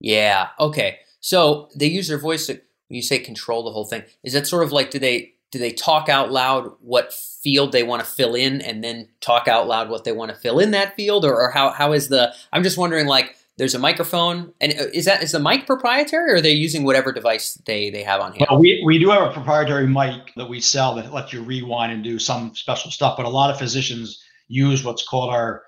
Yeah. 0.00 0.48
Okay. 0.58 0.98
So 1.20 1.68
they 1.74 1.86
use 1.86 2.08
their 2.08 2.18
voice 2.18 2.46
to 2.46 2.54
when 2.88 2.96
you 2.96 3.02
say 3.02 3.18
control 3.18 3.64
the 3.64 3.70
whole 3.70 3.84
thing. 3.84 4.02
Is 4.24 4.32
that 4.32 4.46
sort 4.46 4.64
of 4.64 4.72
like 4.72 4.90
do 4.90 4.98
they 4.98 5.34
do 5.50 5.58
they 5.58 5.72
talk 5.72 6.08
out 6.08 6.30
loud 6.30 6.72
what 6.80 7.12
field 7.12 7.72
they 7.72 7.82
want 7.82 8.04
to 8.04 8.06
fill 8.06 8.34
in 8.34 8.60
and 8.60 8.84
then 8.84 9.08
talk 9.20 9.48
out 9.48 9.66
loud 9.66 9.88
what 9.88 10.04
they 10.04 10.12
want 10.12 10.30
to 10.30 10.36
fill 10.36 10.58
in 10.58 10.70
that 10.70 10.94
field 10.94 11.24
or, 11.24 11.34
or 11.34 11.50
how, 11.50 11.70
how 11.70 11.92
is 11.92 12.08
the 12.08 12.32
i'm 12.52 12.62
just 12.62 12.78
wondering 12.78 13.06
like 13.06 13.36
there's 13.56 13.74
a 13.74 13.78
microphone 13.78 14.52
and 14.60 14.72
uh, 14.72 14.84
is 14.94 15.04
that 15.04 15.22
is 15.22 15.32
the 15.32 15.40
mic 15.40 15.66
proprietary 15.66 16.32
or 16.32 16.36
are 16.36 16.40
they 16.40 16.52
using 16.52 16.84
whatever 16.84 17.12
device 17.12 17.54
they 17.66 17.90
they 17.90 18.02
have 18.02 18.20
on 18.20 18.32
hand 18.32 18.46
well, 18.50 18.60
we, 18.60 18.82
we 18.84 18.98
do 18.98 19.10
have 19.10 19.22
a 19.22 19.32
proprietary 19.32 19.86
mic 19.86 20.32
that 20.36 20.48
we 20.48 20.60
sell 20.60 20.94
that 20.94 21.12
lets 21.12 21.32
you 21.32 21.42
rewind 21.42 21.92
and 21.92 22.04
do 22.04 22.18
some 22.18 22.54
special 22.54 22.90
stuff 22.90 23.16
but 23.16 23.26
a 23.26 23.30
lot 23.30 23.50
of 23.50 23.58
physicians 23.58 24.22
use 24.48 24.84
what's 24.84 25.06
called 25.06 25.30
our 25.30 25.62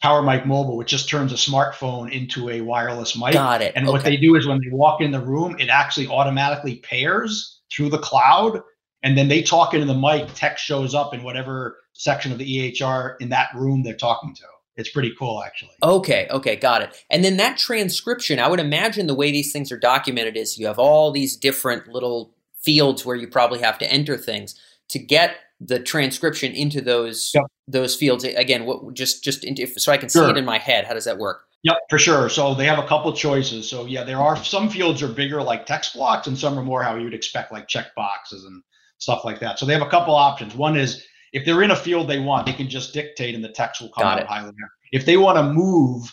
Power 0.00 0.22
Mic 0.22 0.46
Mobile, 0.46 0.76
which 0.76 0.88
just 0.88 1.08
turns 1.08 1.32
a 1.32 1.34
smartphone 1.34 2.12
into 2.12 2.50
a 2.50 2.60
wireless 2.60 3.18
mic. 3.18 3.32
Got 3.32 3.62
it. 3.62 3.72
And 3.74 3.86
okay. 3.86 3.92
what 3.92 4.04
they 4.04 4.16
do 4.16 4.36
is 4.36 4.46
when 4.46 4.60
they 4.60 4.70
walk 4.70 5.00
in 5.00 5.10
the 5.10 5.20
room, 5.20 5.56
it 5.58 5.68
actually 5.68 6.06
automatically 6.06 6.76
pairs 6.76 7.60
through 7.72 7.90
the 7.90 7.98
cloud. 7.98 8.62
And 9.02 9.16
then 9.16 9.28
they 9.28 9.42
talk 9.42 9.74
into 9.74 9.86
the 9.86 9.94
mic, 9.94 10.28
text 10.34 10.64
shows 10.64 10.94
up 10.94 11.14
in 11.14 11.22
whatever 11.22 11.78
section 11.92 12.32
of 12.32 12.38
the 12.38 12.72
EHR 12.72 13.16
in 13.20 13.28
that 13.28 13.48
room 13.54 13.82
they're 13.82 13.94
talking 13.94 14.34
to. 14.34 14.44
It's 14.76 14.90
pretty 14.90 15.12
cool, 15.18 15.42
actually. 15.42 15.72
Okay, 15.82 16.28
okay, 16.30 16.54
got 16.54 16.82
it. 16.82 17.04
And 17.10 17.24
then 17.24 17.36
that 17.38 17.58
transcription, 17.58 18.38
I 18.38 18.48
would 18.48 18.60
imagine 18.60 19.08
the 19.08 19.14
way 19.14 19.32
these 19.32 19.52
things 19.52 19.72
are 19.72 19.78
documented 19.78 20.36
is 20.36 20.56
you 20.56 20.66
have 20.66 20.78
all 20.78 21.10
these 21.10 21.36
different 21.36 21.88
little 21.88 22.32
fields 22.60 23.04
where 23.04 23.16
you 23.16 23.26
probably 23.26 23.60
have 23.60 23.78
to 23.78 23.92
enter 23.92 24.16
things 24.16 24.54
to 24.90 24.98
get 24.98 25.36
the 25.60 25.80
transcription 25.80 26.52
into 26.52 26.80
those 26.80 27.32
yep. 27.34 27.44
those 27.66 27.96
fields 27.96 28.24
again 28.24 28.64
what 28.64 28.94
just 28.94 29.24
just 29.24 29.44
into, 29.44 29.66
so 29.66 29.90
i 29.90 29.96
can 29.96 30.08
see 30.08 30.20
it 30.20 30.36
in 30.36 30.44
my 30.44 30.58
head 30.58 30.84
how 30.84 30.94
does 30.94 31.04
that 31.04 31.18
work 31.18 31.46
yep 31.62 31.76
for 31.90 31.98
sure 31.98 32.28
so 32.28 32.54
they 32.54 32.64
have 32.64 32.78
a 32.78 32.86
couple 32.86 33.12
choices 33.12 33.68
so 33.68 33.84
yeah 33.84 34.04
there 34.04 34.20
are 34.20 34.36
some 34.36 34.68
fields 34.68 35.02
are 35.02 35.08
bigger 35.08 35.42
like 35.42 35.66
text 35.66 35.94
blocks 35.94 36.26
and 36.28 36.38
some 36.38 36.56
are 36.58 36.62
more 36.62 36.82
how 36.82 36.94
you 36.94 37.04
would 37.04 37.14
expect 37.14 37.50
like 37.50 37.66
check 37.66 37.86
boxes 37.96 38.44
and 38.44 38.62
stuff 38.98 39.24
like 39.24 39.40
that 39.40 39.58
so 39.58 39.66
they 39.66 39.72
have 39.72 39.82
a 39.82 39.90
couple 39.90 40.14
options 40.14 40.54
one 40.54 40.76
is 40.76 41.04
if 41.32 41.44
they're 41.44 41.62
in 41.62 41.70
a 41.70 41.76
field 41.76 42.08
they 42.08 42.18
want 42.18 42.46
they 42.46 42.52
can 42.52 42.68
just 42.68 42.92
dictate 42.92 43.34
and 43.34 43.42
the 43.42 43.48
text 43.48 43.80
will 43.80 43.90
come 43.90 44.02
Got 44.02 44.18
out 44.18 44.22
it. 44.22 44.26
highly 44.26 44.52
if 44.92 45.04
they 45.06 45.16
want 45.16 45.36
to 45.36 45.42
move 45.42 46.12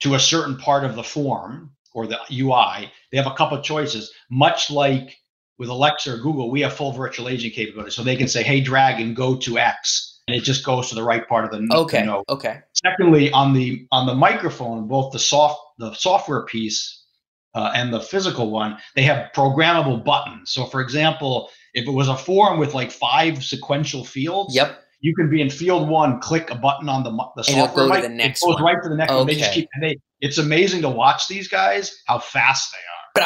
to 0.00 0.14
a 0.14 0.20
certain 0.20 0.56
part 0.56 0.84
of 0.84 0.94
the 0.94 1.04
form 1.04 1.72
or 1.92 2.06
the 2.06 2.18
ui 2.32 2.90
they 3.10 3.16
have 3.16 3.26
a 3.26 3.34
couple 3.34 3.58
of 3.58 3.64
choices 3.64 4.12
much 4.30 4.70
like 4.70 5.16
with 5.60 5.68
Alexa 5.68 6.14
or 6.14 6.16
Google, 6.16 6.50
we 6.50 6.62
have 6.62 6.72
full 6.72 6.90
virtual 6.90 7.28
agent 7.28 7.52
capability. 7.52 7.90
So 7.90 8.02
they 8.02 8.16
can 8.16 8.28
say, 8.28 8.42
hey, 8.42 8.62
Dragon, 8.62 9.12
go 9.12 9.36
to 9.36 9.58
X. 9.58 10.22
And 10.26 10.34
it 10.34 10.42
just 10.42 10.64
goes 10.64 10.88
to 10.88 10.94
the 10.94 11.02
right 11.02 11.28
part 11.28 11.44
of 11.44 11.50
the 11.50 11.68
okay. 11.76 12.02
note. 12.02 12.24
Okay. 12.30 12.60
Secondly, 12.72 13.30
on 13.32 13.52
the 13.52 13.86
on 13.92 14.06
the 14.06 14.14
microphone, 14.14 14.88
both 14.88 15.12
the 15.12 15.18
soft 15.18 15.60
the 15.78 15.92
software 15.92 16.46
piece 16.46 17.04
uh, 17.54 17.72
and 17.74 17.92
the 17.92 18.00
physical 18.00 18.50
one, 18.50 18.78
they 18.94 19.02
have 19.02 19.32
programmable 19.34 20.02
buttons. 20.02 20.50
So 20.50 20.64
for 20.64 20.80
example, 20.80 21.50
if 21.74 21.86
it 21.86 21.90
was 21.90 22.08
a 22.08 22.16
form 22.16 22.58
with 22.58 22.74
like 22.74 22.90
five 22.90 23.44
sequential 23.44 24.04
fields, 24.04 24.54
yep. 24.54 24.80
you 25.00 25.14
can 25.14 25.30
be 25.30 25.40
in 25.40 25.50
field 25.50 25.88
one, 25.88 26.20
click 26.20 26.50
a 26.50 26.54
button 26.54 26.88
on 26.88 27.02
the 27.04 27.10
the 27.36 27.44
software. 27.44 27.86
Go 27.86 27.94
mic, 27.94 28.02
to 28.02 28.08
the 28.08 28.14
next 28.14 28.42
it 28.42 28.46
goes 28.46 28.54
one. 28.56 28.64
right 28.64 28.82
to 28.82 28.88
the 28.88 28.96
next 28.96 29.10
okay. 29.10 29.18
one. 29.18 29.26
They 29.26 29.34
just 29.36 29.52
keep 29.52 29.68
and 29.74 29.82
they 29.82 29.96
it's 30.20 30.38
amazing 30.38 30.82
to 30.82 30.88
watch 30.90 31.28
these 31.28 31.48
guys 31.48 32.02
how 32.06 32.18
fast 32.18 32.72
they 32.72 32.76
are. 32.76 33.22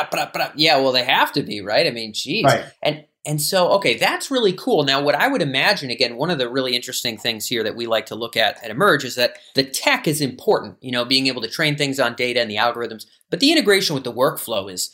Yeah, 0.56 0.78
well, 0.78 0.92
they 0.92 1.04
have 1.04 1.32
to 1.32 1.42
be, 1.42 1.60
right? 1.60 1.86
I 1.86 1.90
mean, 1.90 2.12
geez. 2.14 2.44
Right. 2.44 2.64
And 2.82 3.04
and 3.26 3.40
so, 3.40 3.70
okay, 3.72 3.96
that's 3.96 4.30
really 4.30 4.52
cool. 4.52 4.84
Now, 4.84 5.02
what 5.02 5.14
I 5.14 5.28
would 5.28 5.40
imagine, 5.40 5.88
again, 5.88 6.16
one 6.16 6.30
of 6.30 6.38
the 6.38 6.48
really 6.48 6.76
interesting 6.76 7.16
things 7.16 7.46
here 7.46 7.62
that 7.64 7.74
we 7.74 7.86
like 7.86 8.04
to 8.06 8.14
look 8.14 8.36
at 8.36 8.62
at 8.62 8.70
Emerj 8.70 9.02
is 9.04 9.14
that 9.14 9.38
the 9.54 9.64
tech 9.64 10.06
is 10.06 10.20
important, 10.20 10.76
you 10.82 10.92
know, 10.92 11.06
being 11.06 11.26
able 11.26 11.40
to 11.40 11.48
train 11.48 11.76
things 11.76 11.98
on 11.98 12.14
data 12.14 12.40
and 12.40 12.50
the 12.50 12.56
algorithms, 12.56 13.06
but 13.30 13.40
the 13.40 13.50
integration 13.50 13.94
with 13.94 14.04
the 14.04 14.12
workflow 14.12 14.70
is, 14.70 14.90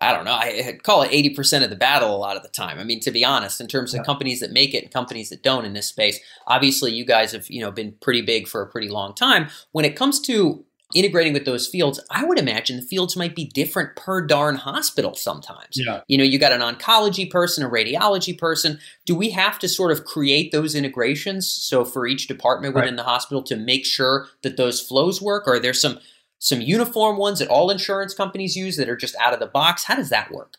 I 0.00 0.12
don't 0.12 0.24
know, 0.24 0.32
I 0.32 0.78
call 0.82 1.02
it 1.02 1.10
80% 1.10 1.62
of 1.62 1.68
the 1.68 1.76
battle 1.76 2.14
a 2.14 2.16
lot 2.16 2.36
of 2.36 2.42
the 2.42 2.48
time. 2.48 2.78
I 2.78 2.84
mean, 2.84 3.00
to 3.00 3.10
be 3.10 3.24
honest, 3.24 3.60
in 3.60 3.68
terms 3.68 3.92
of 3.92 3.98
yeah. 3.98 4.04
companies 4.04 4.40
that 4.40 4.52
make 4.52 4.72
it 4.72 4.84
and 4.84 4.92
companies 4.92 5.28
that 5.28 5.42
don't 5.42 5.66
in 5.66 5.74
this 5.74 5.88
space, 5.88 6.18
obviously 6.46 6.90
you 6.92 7.04
guys 7.04 7.32
have, 7.32 7.50
you 7.50 7.60
know, 7.60 7.70
been 7.70 7.94
pretty 8.00 8.22
big 8.22 8.48
for 8.48 8.62
a 8.62 8.66
pretty 8.66 8.88
long 8.88 9.14
time. 9.14 9.48
When 9.72 9.84
it 9.84 9.94
comes 9.94 10.20
to 10.22 10.64
integrating 10.94 11.32
with 11.32 11.44
those 11.44 11.66
fields, 11.66 12.00
I 12.10 12.24
would 12.24 12.38
imagine 12.38 12.76
the 12.76 12.82
fields 12.82 13.16
might 13.16 13.34
be 13.34 13.44
different 13.44 13.96
per 13.96 14.24
darn 14.24 14.56
hospital 14.56 15.14
sometimes. 15.14 15.72
Yeah. 15.72 16.00
You 16.08 16.18
know, 16.18 16.24
you 16.24 16.38
got 16.38 16.52
an 16.52 16.60
oncology 16.60 17.30
person, 17.30 17.64
a 17.64 17.68
radiology 17.68 18.36
person. 18.36 18.78
Do 19.04 19.14
we 19.14 19.30
have 19.30 19.58
to 19.58 19.68
sort 19.68 19.92
of 19.92 20.04
create 20.04 20.52
those 20.52 20.74
integrations 20.74 21.48
so 21.48 21.84
for 21.84 22.06
each 22.06 22.28
department 22.28 22.74
within 22.74 22.90
right. 22.90 22.96
the 22.96 23.04
hospital 23.04 23.42
to 23.44 23.56
make 23.56 23.84
sure 23.84 24.28
that 24.42 24.56
those 24.56 24.80
flows 24.80 25.20
work? 25.20 25.46
Or 25.46 25.54
are 25.54 25.60
there 25.60 25.74
some 25.74 25.98
some 26.38 26.60
uniform 26.60 27.16
ones 27.16 27.38
that 27.38 27.48
all 27.48 27.70
insurance 27.70 28.12
companies 28.12 28.54
use 28.54 28.76
that 28.76 28.88
are 28.88 28.96
just 28.96 29.16
out 29.16 29.32
of 29.32 29.40
the 29.40 29.46
box? 29.46 29.84
How 29.84 29.96
does 29.96 30.10
that 30.10 30.30
work? 30.30 30.58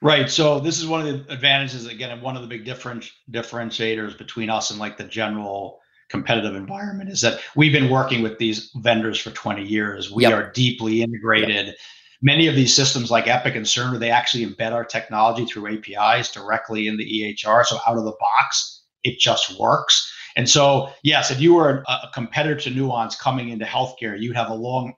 Right. 0.00 0.28
So 0.28 0.60
this 0.60 0.78
is 0.78 0.86
one 0.86 1.00
of 1.00 1.06
the 1.06 1.32
advantages 1.32 1.86
again, 1.86 2.10
and 2.10 2.22
one 2.22 2.36
of 2.36 2.42
the 2.42 2.48
big 2.48 2.64
different 2.64 3.10
differentiators 3.30 4.16
between 4.16 4.50
us 4.50 4.70
and 4.70 4.78
like 4.78 4.98
the 4.98 5.04
general 5.04 5.80
competitive 6.14 6.54
environment 6.54 7.10
is 7.10 7.20
that 7.22 7.40
we've 7.56 7.72
been 7.72 7.90
working 7.90 8.22
with 8.22 8.38
these 8.38 8.70
vendors 8.76 9.18
for 9.18 9.30
20 9.30 9.64
years. 9.64 10.12
We 10.12 10.22
yep. 10.22 10.32
are 10.32 10.52
deeply 10.52 11.02
integrated. 11.02 11.66
Yep. 11.66 11.76
Many 12.22 12.46
of 12.46 12.54
these 12.54 12.72
systems 12.72 13.10
like 13.10 13.26
Epic 13.26 13.56
and 13.56 13.66
Cerner, 13.66 13.98
they 13.98 14.10
actually 14.10 14.46
embed 14.46 14.70
our 14.70 14.84
technology 14.84 15.44
through 15.44 15.76
APIs 15.76 16.30
directly 16.30 16.86
in 16.86 16.96
the 16.96 17.04
EHR. 17.04 17.64
So 17.64 17.78
out 17.84 17.98
of 17.98 18.04
the 18.04 18.14
box, 18.20 18.84
it 19.02 19.18
just 19.18 19.58
works. 19.58 20.08
And 20.36 20.48
so, 20.48 20.90
yes, 21.02 21.32
if 21.32 21.40
you 21.40 21.52
were 21.54 21.82
a, 21.88 21.92
a 21.92 22.10
competitor 22.14 22.60
to 22.60 22.70
Nuance 22.70 23.16
coming 23.16 23.48
into 23.48 23.64
healthcare, 23.64 24.18
you'd 24.18 24.36
have 24.36 24.50
a 24.50 24.54
long, 24.54 24.94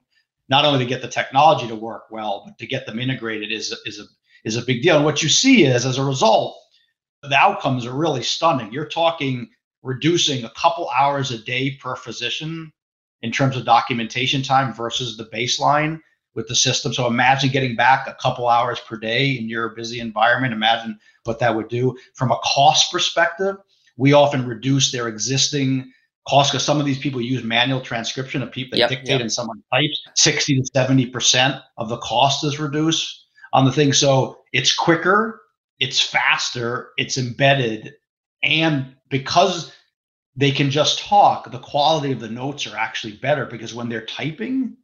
not 0.49 0.65
only 0.65 0.79
to 0.79 0.85
get 0.85 1.01
the 1.01 1.07
technology 1.07 1.67
to 1.67 1.75
work 1.75 2.03
well, 2.11 2.43
but 2.45 2.59
to 2.59 2.67
get 2.67 2.85
them 2.85 2.99
integrated 2.99 3.51
is, 3.51 3.75
is, 3.87 3.99
a, 3.99 4.03
is 4.45 4.55
a 4.55 4.61
big 4.61 4.83
deal. 4.83 4.97
And 4.97 5.05
what 5.05 5.23
you 5.23 5.29
see 5.29 5.65
is, 5.65 5.83
as 5.83 5.97
a 5.97 6.05
result, 6.05 6.55
the 7.23 7.35
outcomes 7.35 7.87
are 7.87 7.95
really 7.95 8.23
stunning. 8.23 8.71
You're 8.71 8.85
talking 8.85 9.49
reducing 9.87 10.43
a 10.43 10.49
couple 10.49 10.89
hours 10.89 11.31
a 11.31 11.37
day 11.37 11.71
per 11.71 11.95
physician 11.95 12.73
in 13.21 13.31
terms 13.31 13.55
of 13.55 13.63
documentation 13.63 14.43
time 14.43 14.73
versus 14.73 15.15
the 15.15 15.23
baseline 15.33 16.01
with 16.35 16.45
the 16.49 16.55
system. 16.55 16.93
So 16.93 17.07
imagine 17.07 17.51
getting 17.51 17.77
back 17.77 18.05
a 18.05 18.13
couple 18.21 18.49
hours 18.49 18.81
per 18.81 18.97
day 18.97 19.31
in 19.31 19.47
your 19.47 19.69
busy 19.69 20.01
environment. 20.01 20.53
Imagine 20.53 20.99
what 21.23 21.39
that 21.39 21.55
would 21.55 21.69
do. 21.69 21.97
From 22.15 22.31
a 22.31 22.37
cost 22.43 22.91
perspective, 22.91 23.55
we 23.95 24.11
often 24.11 24.45
reduce 24.45 24.91
their 24.91 25.07
existing 25.07 25.89
cost 26.27 26.51
because 26.51 26.65
some 26.65 26.81
of 26.81 26.85
these 26.85 26.99
people 26.99 27.21
use 27.21 27.41
manual 27.41 27.79
transcription 27.79 28.43
of 28.43 28.51
people 28.51 28.75
they 28.75 28.79
yep, 28.79 28.89
dictate 28.89 29.07
yep. 29.07 29.21
and 29.21 29.31
someone 29.31 29.63
types. 29.73 30.01
60 30.15 30.61
to 30.61 30.71
70% 30.75 31.63
of 31.77 31.87
the 31.87 31.97
cost 31.99 32.43
is 32.43 32.59
reduced 32.59 33.25
on 33.53 33.63
the 33.63 33.71
thing. 33.71 33.93
So 33.93 34.39
it's 34.51 34.75
quicker, 34.75 35.41
it's 35.79 36.01
faster, 36.01 36.89
it's 36.97 37.17
embedded, 37.17 37.93
and 38.43 38.97
because 39.09 39.71
they 40.37 40.51
can 40.51 40.69
just 40.69 40.99
talk, 40.99 41.51
the 41.51 41.59
quality 41.59 42.11
of 42.11 42.19
the 42.19 42.29
notes 42.29 42.67
are 42.67 42.77
actually 42.77 43.13
better 43.13 43.45
because 43.45 43.73
when 43.73 43.89
they're 43.89 44.05
typing 44.05 44.77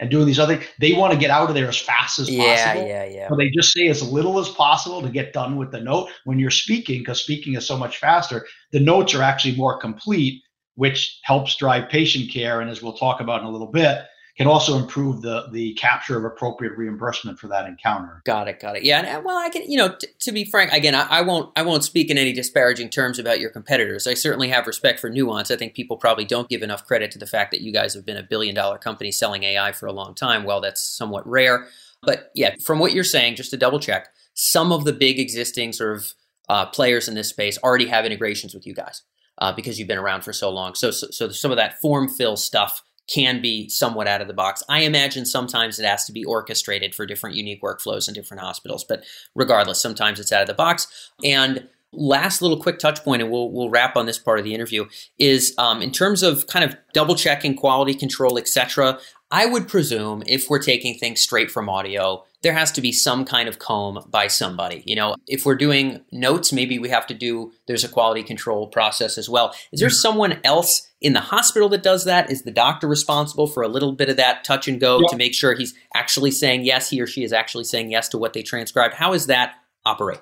and 0.00 0.10
doing 0.10 0.26
these 0.26 0.38
other, 0.38 0.60
they 0.80 0.94
want 0.94 1.12
to 1.12 1.18
get 1.18 1.30
out 1.30 1.48
of 1.48 1.54
there 1.54 1.68
as 1.68 1.78
fast 1.78 2.18
as 2.18 2.28
yeah, 2.28 2.64
possible. 2.64 2.88
Yeah, 2.88 3.04
yeah, 3.04 3.28
So 3.28 3.36
they 3.36 3.50
just 3.50 3.72
say 3.72 3.86
as 3.88 4.02
little 4.02 4.40
as 4.40 4.48
possible 4.48 5.02
to 5.02 5.10
get 5.10 5.34
done 5.34 5.56
with 5.56 5.70
the 5.70 5.80
note. 5.80 6.08
When 6.24 6.38
you're 6.38 6.50
speaking, 6.50 7.00
because 7.00 7.22
speaking 7.22 7.54
is 7.54 7.66
so 7.66 7.76
much 7.76 7.98
faster, 7.98 8.46
the 8.72 8.80
notes 8.80 9.14
are 9.14 9.22
actually 9.22 9.56
more 9.56 9.78
complete, 9.78 10.42
which 10.74 11.20
helps 11.22 11.54
drive 11.56 11.90
patient 11.90 12.32
care. 12.32 12.62
And 12.62 12.70
as 12.70 12.82
we'll 12.82 12.96
talk 12.96 13.20
about 13.20 13.42
in 13.42 13.46
a 13.46 13.52
little 13.52 13.70
bit, 13.70 14.06
can 14.36 14.48
also 14.48 14.76
improve 14.76 15.22
the 15.22 15.46
the 15.52 15.74
capture 15.74 16.18
of 16.18 16.24
appropriate 16.24 16.76
reimbursement 16.76 17.38
for 17.38 17.46
that 17.48 17.66
encounter. 17.66 18.20
Got 18.24 18.48
it, 18.48 18.58
got 18.58 18.76
it. 18.76 18.82
Yeah, 18.82 19.00
and 19.00 19.24
well, 19.24 19.38
I 19.38 19.48
can, 19.48 19.70
you 19.70 19.78
know, 19.78 19.94
t- 19.94 20.08
to 20.20 20.32
be 20.32 20.44
frank, 20.44 20.72
again, 20.72 20.94
I, 20.94 21.06
I, 21.08 21.20
won't 21.22 21.52
I 21.56 21.62
won't 21.62 21.84
speak 21.84 22.10
in 22.10 22.18
any 22.18 22.32
disparaging 22.32 22.90
terms 22.90 23.18
about 23.18 23.38
your 23.38 23.50
competitors. 23.50 24.06
I 24.06 24.14
certainly 24.14 24.48
have 24.48 24.66
respect 24.66 24.98
for 24.98 25.08
Nuance. 25.08 25.50
I 25.50 25.56
think 25.56 25.74
people 25.74 25.96
probably 25.96 26.24
don't 26.24 26.48
give 26.48 26.62
enough 26.62 26.84
credit 26.84 27.10
to 27.12 27.18
the 27.18 27.26
fact 27.26 27.52
that 27.52 27.60
you 27.60 27.72
guys 27.72 27.94
have 27.94 28.04
been 28.04 28.16
a 28.16 28.22
billion 28.22 28.54
dollar 28.54 28.78
company 28.78 29.12
selling 29.12 29.44
AI 29.44 29.72
for 29.72 29.86
a 29.86 29.92
long 29.92 30.14
time. 30.14 30.44
Well, 30.44 30.60
that's 30.60 30.82
somewhat 30.82 31.26
rare, 31.28 31.68
but 32.02 32.30
yeah, 32.34 32.56
from 32.62 32.80
what 32.80 32.92
you're 32.92 33.04
saying, 33.04 33.36
just 33.36 33.50
to 33.50 33.56
double 33.56 33.78
check, 33.78 34.08
some 34.34 34.72
of 34.72 34.84
the 34.84 34.92
big 34.92 35.20
existing 35.20 35.72
sort 35.72 35.96
of 35.96 36.12
uh, 36.48 36.66
players 36.66 37.08
in 37.08 37.14
this 37.14 37.28
space 37.28 37.56
already 37.62 37.86
have 37.86 38.04
integrations 38.04 38.52
with 38.52 38.66
you 38.66 38.74
guys. 38.74 39.02
Uh, 39.38 39.52
because 39.52 39.80
you've 39.80 39.88
been 39.88 39.98
around 39.98 40.22
for 40.22 40.32
so 40.32 40.48
long. 40.48 40.76
So, 40.76 40.92
so, 40.92 41.08
so 41.10 41.28
some 41.30 41.50
of 41.50 41.56
that 41.56 41.80
form 41.80 42.08
fill 42.08 42.36
stuff 42.36 42.84
can 43.06 43.42
be 43.42 43.68
somewhat 43.68 44.08
out 44.08 44.20
of 44.20 44.28
the 44.28 44.34
box. 44.34 44.62
I 44.68 44.80
imagine 44.80 45.26
sometimes 45.26 45.78
it 45.78 45.86
has 45.86 46.04
to 46.06 46.12
be 46.12 46.24
orchestrated 46.24 46.94
for 46.94 47.06
different 47.06 47.36
unique 47.36 47.62
workflows 47.62 48.08
in 48.08 48.14
different 48.14 48.42
hospitals, 48.42 48.84
but 48.84 49.04
regardless, 49.34 49.80
sometimes 49.80 50.18
it's 50.18 50.32
out 50.32 50.42
of 50.42 50.46
the 50.48 50.54
box. 50.54 51.10
And 51.22 51.68
last 51.92 52.42
little 52.42 52.60
quick 52.60 52.78
touch 52.78 53.02
point, 53.04 53.22
and 53.22 53.30
we'll 53.30 53.50
we'll 53.50 53.70
wrap 53.70 53.96
on 53.96 54.06
this 54.06 54.18
part 54.18 54.38
of 54.38 54.44
the 54.44 54.54
interview, 54.54 54.86
is 55.18 55.54
um, 55.58 55.82
in 55.82 55.90
terms 55.90 56.22
of 56.22 56.46
kind 56.46 56.64
of 56.64 56.76
double 56.92 57.14
checking 57.14 57.54
quality 57.54 57.94
control, 57.94 58.38
etc. 58.38 58.98
I 59.30 59.46
would 59.46 59.68
presume 59.68 60.22
if 60.26 60.48
we're 60.48 60.62
taking 60.62 60.98
things 60.98 61.20
straight 61.20 61.50
from 61.50 61.68
audio, 61.68 62.24
there 62.44 62.52
has 62.52 62.70
to 62.72 62.80
be 62.80 62.92
some 62.92 63.24
kind 63.24 63.48
of 63.48 63.58
comb 63.58 64.06
by 64.08 64.28
somebody. 64.28 64.82
You 64.86 64.94
know, 64.94 65.16
if 65.26 65.44
we're 65.44 65.56
doing 65.56 66.04
notes, 66.12 66.52
maybe 66.52 66.78
we 66.78 66.90
have 66.90 67.06
to 67.08 67.14
do, 67.14 67.52
there's 67.66 67.82
a 67.82 67.88
quality 67.88 68.22
control 68.22 68.68
process 68.68 69.18
as 69.18 69.28
well. 69.28 69.54
Is 69.72 69.80
there 69.80 69.88
mm-hmm. 69.88 69.94
someone 69.94 70.40
else 70.44 70.86
in 71.00 71.14
the 71.14 71.20
hospital 71.20 71.68
that 71.70 71.82
does 71.82 72.04
that? 72.04 72.30
Is 72.30 72.42
the 72.42 72.52
doctor 72.52 72.86
responsible 72.86 73.46
for 73.46 73.62
a 73.62 73.68
little 73.68 73.92
bit 73.92 74.10
of 74.10 74.18
that 74.18 74.44
touch 74.44 74.68
and 74.68 74.80
go 74.80 75.00
yeah. 75.00 75.08
to 75.08 75.16
make 75.16 75.34
sure 75.34 75.54
he's 75.54 75.74
actually 75.94 76.30
saying 76.30 76.64
yes, 76.64 76.90
he 76.90 77.00
or 77.00 77.06
she 77.06 77.24
is 77.24 77.32
actually 77.32 77.64
saying 77.64 77.90
yes 77.90 78.08
to 78.10 78.18
what 78.18 78.34
they 78.34 78.42
transcribed? 78.42 78.94
How 78.94 79.12
does 79.12 79.26
that 79.26 79.54
operate? 79.86 80.20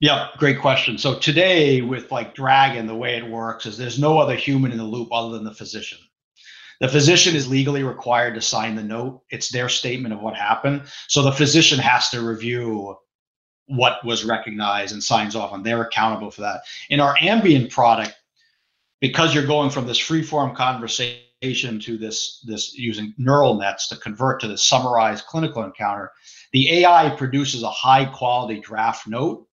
Yeah, 0.00 0.28
great 0.38 0.60
question. 0.60 0.96
So 0.96 1.18
today 1.18 1.82
with 1.82 2.10
like 2.10 2.34
Dragon, 2.34 2.86
the 2.86 2.96
way 2.96 3.16
it 3.16 3.28
works 3.28 3.66
is 3.66 3.76
there's 3.76 3.98
no 3.98 4.18
other 4.18 4.36
human 4.36 4.72
in 4.72 4.78
the 4.78 4.84
loop 4.84 5.08
other 5.12 5.34
than 5.34 5.44
the 5.44 5.54
physician. 5.54 5.98
The 6.80 6.88
physician 6.88 7.34
is 7.34 7.48
legally 7.48 7.82
required 7.82 8.34
to 8.34 8.40
sign 8.40 8.76
the 8.76 8.82
note. 8.82 9.22
It's 9.30 9.50
their 9.50 9.68
statement 9.68 10.14
of 10.14 10.20
what 10.20 10.36
happened. 10.36 10.82
So 11.08 11.22
the 11.22 11.32
physician 11.32 11.78
has 11.78 12.08
to 12.10 12.20
review 12.20 12.96
what 13.66 14.04
was 14.04 14.24
recognized 14.24 14.92
and 14.92 15.02
signs 15.02 15.36
off 15.36 15.52
on. 15.52 15.62
They're 15.62 15.82
accountable 15.82 16.30
for 16.30 16.42
that. 16.42 16.62
In 16.88 17.00
our 17.00 17.16
ambient 17.20 17.70
product, 17.70 18.14
because 19.00 19.34
you're 19.34 19.46
going 19.46 19.70
from 19.70 19.86
this 19.86 19.98
free 19.98 20.22
form 20.22 20.54
conversation 20.54 21.78
to 21.80 21.96
this 21.98 22.40
this 22.46 22.76
using 22.76 23.14
neural 23.18 23.54
nets 23.54 23.88
to 23.88 23.96
convert 23.96 24.40
to 24.40 24.48
the 24.48 24.58
summarized 24.58 25.26
clinical 25.26 25.62
encounter, 25.62 26.10
the 26.52 26.84
AI 26.84 27.10
produces 27.10 27.62
a 27.62 27.70
high 27.70 28.04
quality 28.04 28.60
draft 28.60 29.06
note. 29.06 29.46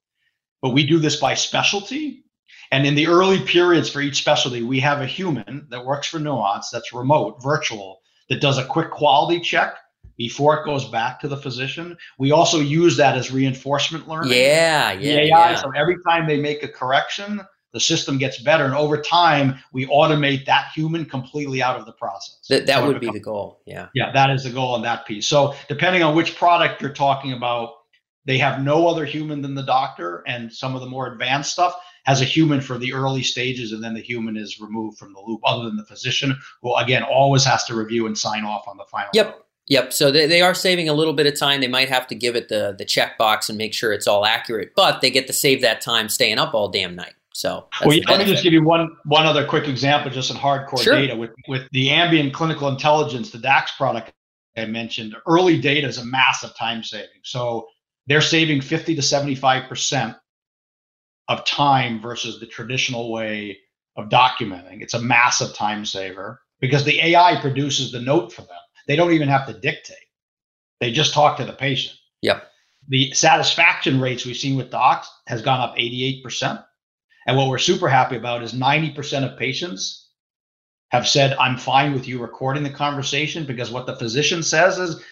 But 0.61 0.71
we 0.71 0.85
do 0.85 0.97
this 0.97 1.17
by 1.17 1.35
specialty. 1.35 2.24
And 2.71 2.86
in 2.86 2.95
the 2.95 3.08
early 3.08 3.39
periods 3.39 3.89
for 3.89 4.01
each 4.01 4.17
specialty, 4.17 4.63
we 4.63 4.80
have 4.80 5.01
a 5.01 5.06
human 5.06 5.67
that 5.69 5.86
works 5.86 6.08
for 6.08 6.19
Nuance 6.19 6.69
that's 6.69 6.93
remote, 6.93 7.41
virtual, 7.41 8.01
that 8.30 8.41
does 8.41 8.58
a 8.58 8.65
quick 8.65 8.91
quality 8.91 9.39
check 9.39 9.75
before 10.17 10.60
it 10.60 10.65
goes 10.65 10.86
back 10.86 11.19
to 11.19 11.28
the 11.28 11.38
physician. 11.38 11.97
We 12.17 12.32
also 12.32 12.60
use 12.60 12.97
that 12.97 13.17
as 13.17 13.32
reinforcement 13.32 14.08
learning. 14.08 14.32
Yeah, 14.32 14.93
yeah, 14.93 15.17
AI, 15.17 15.25
yeah. 15.25 15.56
So 15.56 15.71
every 15.75 15.97
time 16.08 16.28
they 16.28 16.39
make 16.39 16.63
a 16.63 16.67
correction, 16.67 17.41
the 17.73 17.80
system 17.80 18.17
gets 18.17 18.39
better, 18.39 18.63
and 18.63 18.73
over 18.73 19.01
time, 19.01 19.60
we 19.73 19.86
automate 19.88 20.45
that 20.45 20.71
human 20.73 21.06
completely 21.06 21.62
out 21.62 21.78
of 21.78 21.86
the 21.86 21.91
process. 21.91 22.39
That 22.47 22.65
that 22.67 22.80
so 22.80 22.88
would 22.88 23.01
be 23.01 23.12
the 23.12 23.19
goal. 23.19 23.62
Yeah. 23.65 23.89
Yeah, 23.93 24.13
that 24.13 24.30
is 24.30 24.45
the 24.45 24.49
goal 24.51 24.73
on 24.73 24.82
that 24.84 25.06
piece. 25.06 25.28
So 25.28 25.56
depending 25.67 26.01
on 26.01 26.15
which 26.15 26.38
product 26.38 26.82
you're 26.82 26.93
talking 26.93 27.34
about, 27.34 27.73
they 28.23 28.38
have 28.38 28.62
no 28.62 28.88
other 28.88 29.06
human 29.06 29.41
than 29.41 29.56
the 29.56 29.63
doctor, 29.63 30.23
and 30.25 30.51
some 30.51 30.73
of 30.73 30.82
the 30.82 30.88
more 30.88 31.12
advanced 31.12 31.51
stuff 31.51 31.75
has 32.05 32.21
a 32.21 32.25
human 32.25 32.61
for 32.61 32.77
the 32.77 32.93
early 32.93 33.23
stages, 33.23 33.71
and 33.71 33.83
then 33.83 33.93
the 33.93 34.01
human 34.01 34.37
is 34.37 34.59
removed 34.59 34.97
from 34.97 35.13
the 35.13 35.19
loop, 35.19 35.41
other 35.43 35.65
than 35.65 35.75
the 35.75 35.85
physician, 35.85 36.35
who 36.61 36.75
again 36.75 37.03
always 37.03 37.43
has 37.43 37.63
to 37.65 37.75
review 37.75 38.07
and 38.07 38.17
sign 38.17 38.45
off 38.45 38.67
on 38.67 38.77
the 38.77 38.85
final. 38.85 39.09
Yep. 39.13 39.41
Yep. 39.67 39.93
So 39.93 40.11
they, 40.11 40.27
they 40.27 40.41
are 40.41 40.53
saving 40.53 40.89
a 40.89 40.93
little 40.93 41.13
bit 41.13 41.25
of 41.25 41.39
time. 41.39 41.59
They 41.59 41.67
might 41.67 41.89
have 41.89 42.05
to 42.07 42.15
give 42.15 42.35
it 42.35 42.49
the 42.49 42.75
the 42.77 42.85
checkbox 42.85 43.49
and 43.49 43.57
make 43.57 43.73
sure 43.73 43.91
it's 43.91 44.07
all 44.07 44.25
accurate, 44.25 44.73
but 44.75 45.01
they 45.01 45.09
get 45.09 45.27
to 45.27 45.33
save 45.33 45.61
that 45.61 45.81
time 45.81 46.07
staying 46.07 46.37
up 46.37 46.53
all 46.53 46.69
damn 46.69 46.95
night. 46.95 47.13
So 47.33 47.67
well, 47.83 47.99
let 48.07 48.19
me 48.19 48.25
just 48.25 48.43
give 48.43 48.53
you 48.53 48.63
one 48.63 48.95
one 49.05 49.25
other 49.25 49.45
quick 49.45 49.67
example, 49.67 50.11
just 50.11 50.31
in 50.31 50.37
hardcore 50.37 50.81
sure. 50.81 50.95
data 50.95 51.15
with 51.15 51.31
with 51.47 51.67
the 51.71 51.89
ambient 51.89 52.33
clinical 52.33 52.69
intelligence, 52.69 53.31
the 53.31 53.39
DAX 53.39 53.71
product 53.71 54.13
I 54.55 54.65
mentioned. 54.65 55.15
Early 55.27 55.59
data 55.59 55.87
is 55.87 55.97
a 55.97 56.05
massive 56.05 56.55
time 56.55 56.81
saving. 56.83 57.09
So 57.23 57.67
they're 58.07 58.21
saving 58.21 58.61
50 58.61 58.95
to 58.95 59.01
75 59.01 59.67
percent 59.67 60.15
of 61.27 61.45
time 61.45 62.01
versus 62.01 62.39
the 62.39 62.45
traditional 62.45 63.11
way 63.11 63.57
of 63.95 64.09
documenting. 64.09 64.81
It's 64.81 64.93
a 64.93 65.01
massive 65.01 65.53
time 65.55 65.85
saver 65.85 66.41
because 66.59 66.83
the 66.83 66.99
AI 67.01 67.39
produces 67.41 67.91
the 67.91 68.01
note 68.01 68.31
for 68.31 68.41
them. 68.41 68.49
They 68.88 68.95
don't 68.95 69.13
even 69.13 69.29
have 69.29 69.47
to 69.47 69.53
dictate. 69.53 69.97
They 70.79 70.91
just 70.91 71.13
talk 71.13 71.38
to 71.38 71.45
the 71.45 71.53
patient. 71.53 71.97
Yep. 72.21 72.47
The 72.89 73.11
satisfaction 73.13 73.99
rates 73.99 74.25
we've 74.25 74.38
seen 74.38 74.55
with 74.55 74.69
docs 74.69 75.09
has 75.27 75.41
gone 75.41 75.61
up 75.61 75.75
88%. 75.75 76.63
And 77.27 77.35
what 77.35 77.49
we're 77.49 77.57
super 77.57 77.89
happy 77.89 78.17
about 78.17 78.43
is 78.43 78.53
90% 78.53 79.31
of 79.31 79.39
patients 79.39 80.09
have 80.89 81.07
said, 81.07 81.35
I'm 81.39 81.57
fine 81.57 81.93
with 81.93 82.07
you 82.07 82.21
recording 82.21 82.63
the 82.63 82.69
conversation 82.69 83.45
because 83.45 83.71
what 83.71 83.88
the 83.88 83.95
physician 83.95 84.43
says 84.43 84.77
is, 84.77 85.03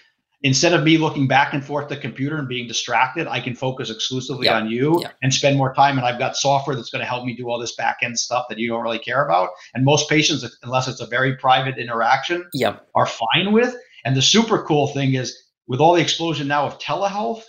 instead 0.44 0.74
of 0.74 0.84
me 0.84 0.98
looking 0.98 1.28
back 1.28 1.54
and 1.54 1.66
forth 1.66 1.90
the 1.90 1.98
computer 1.98 2.38
and 2.38 2.48
being 2.48 2.68
distracted, 2.68 3.28
I 3.28 3.40
can 3.40 3.56
focus 3.56 3.90
exclusively 3.90 4.46
yep. 4.46 4.56
on 4.56 4.70
you 4.70 5.02
yep. 5.02 5.16
and 5.24 5.34
spend 5.34 5.58
more 5.58 5.74
time. 5.74 5.98
And 5.98 6.06
I've 6.06 6.20
got 6.20 6.36
software 6.36 6.76
that's 6.76 6.90
going 6.90 7.02
to 7.02 7.08
help 7.08 7.26
me 7.26 7.34
do 7.34 7.50
all 7.50 7.58
this 7.58 7.76
back 7.76 7.98
end 8.04 8.20
stuff 8.20 8.46
that 8.50 8.60
you 8.60 8.68
don't 8.68 8.84
really 8.84 9.00
care 9.00 9.26
about. 9.26 9.50
And 9.74 9.86
most 9.86 10.10
patients, 10.10 10.46
unless 10.64 10.88
it's 10.88 11.00
a 11.00 11.08
very 11.08 11.36
private 11.38 11.78
interaction, 11.78 12.46
yep. 12.54 12.88
are 12.94 13.08
fine 13.08 13.54
with. 13.54 13.76
And 14.06 14.16
the 14.16 14.22
super 14.22 14.64
cool 14.64 14.88
thing 14.88 15.14
is, 15.14 15.38
with 15.66 15.80
all 15.80 15.94
the 15.94 16.02
explosion 16.02 16.48
now 16.48 16.66
of 16.66 16.78
telehealth, 16.78 17.44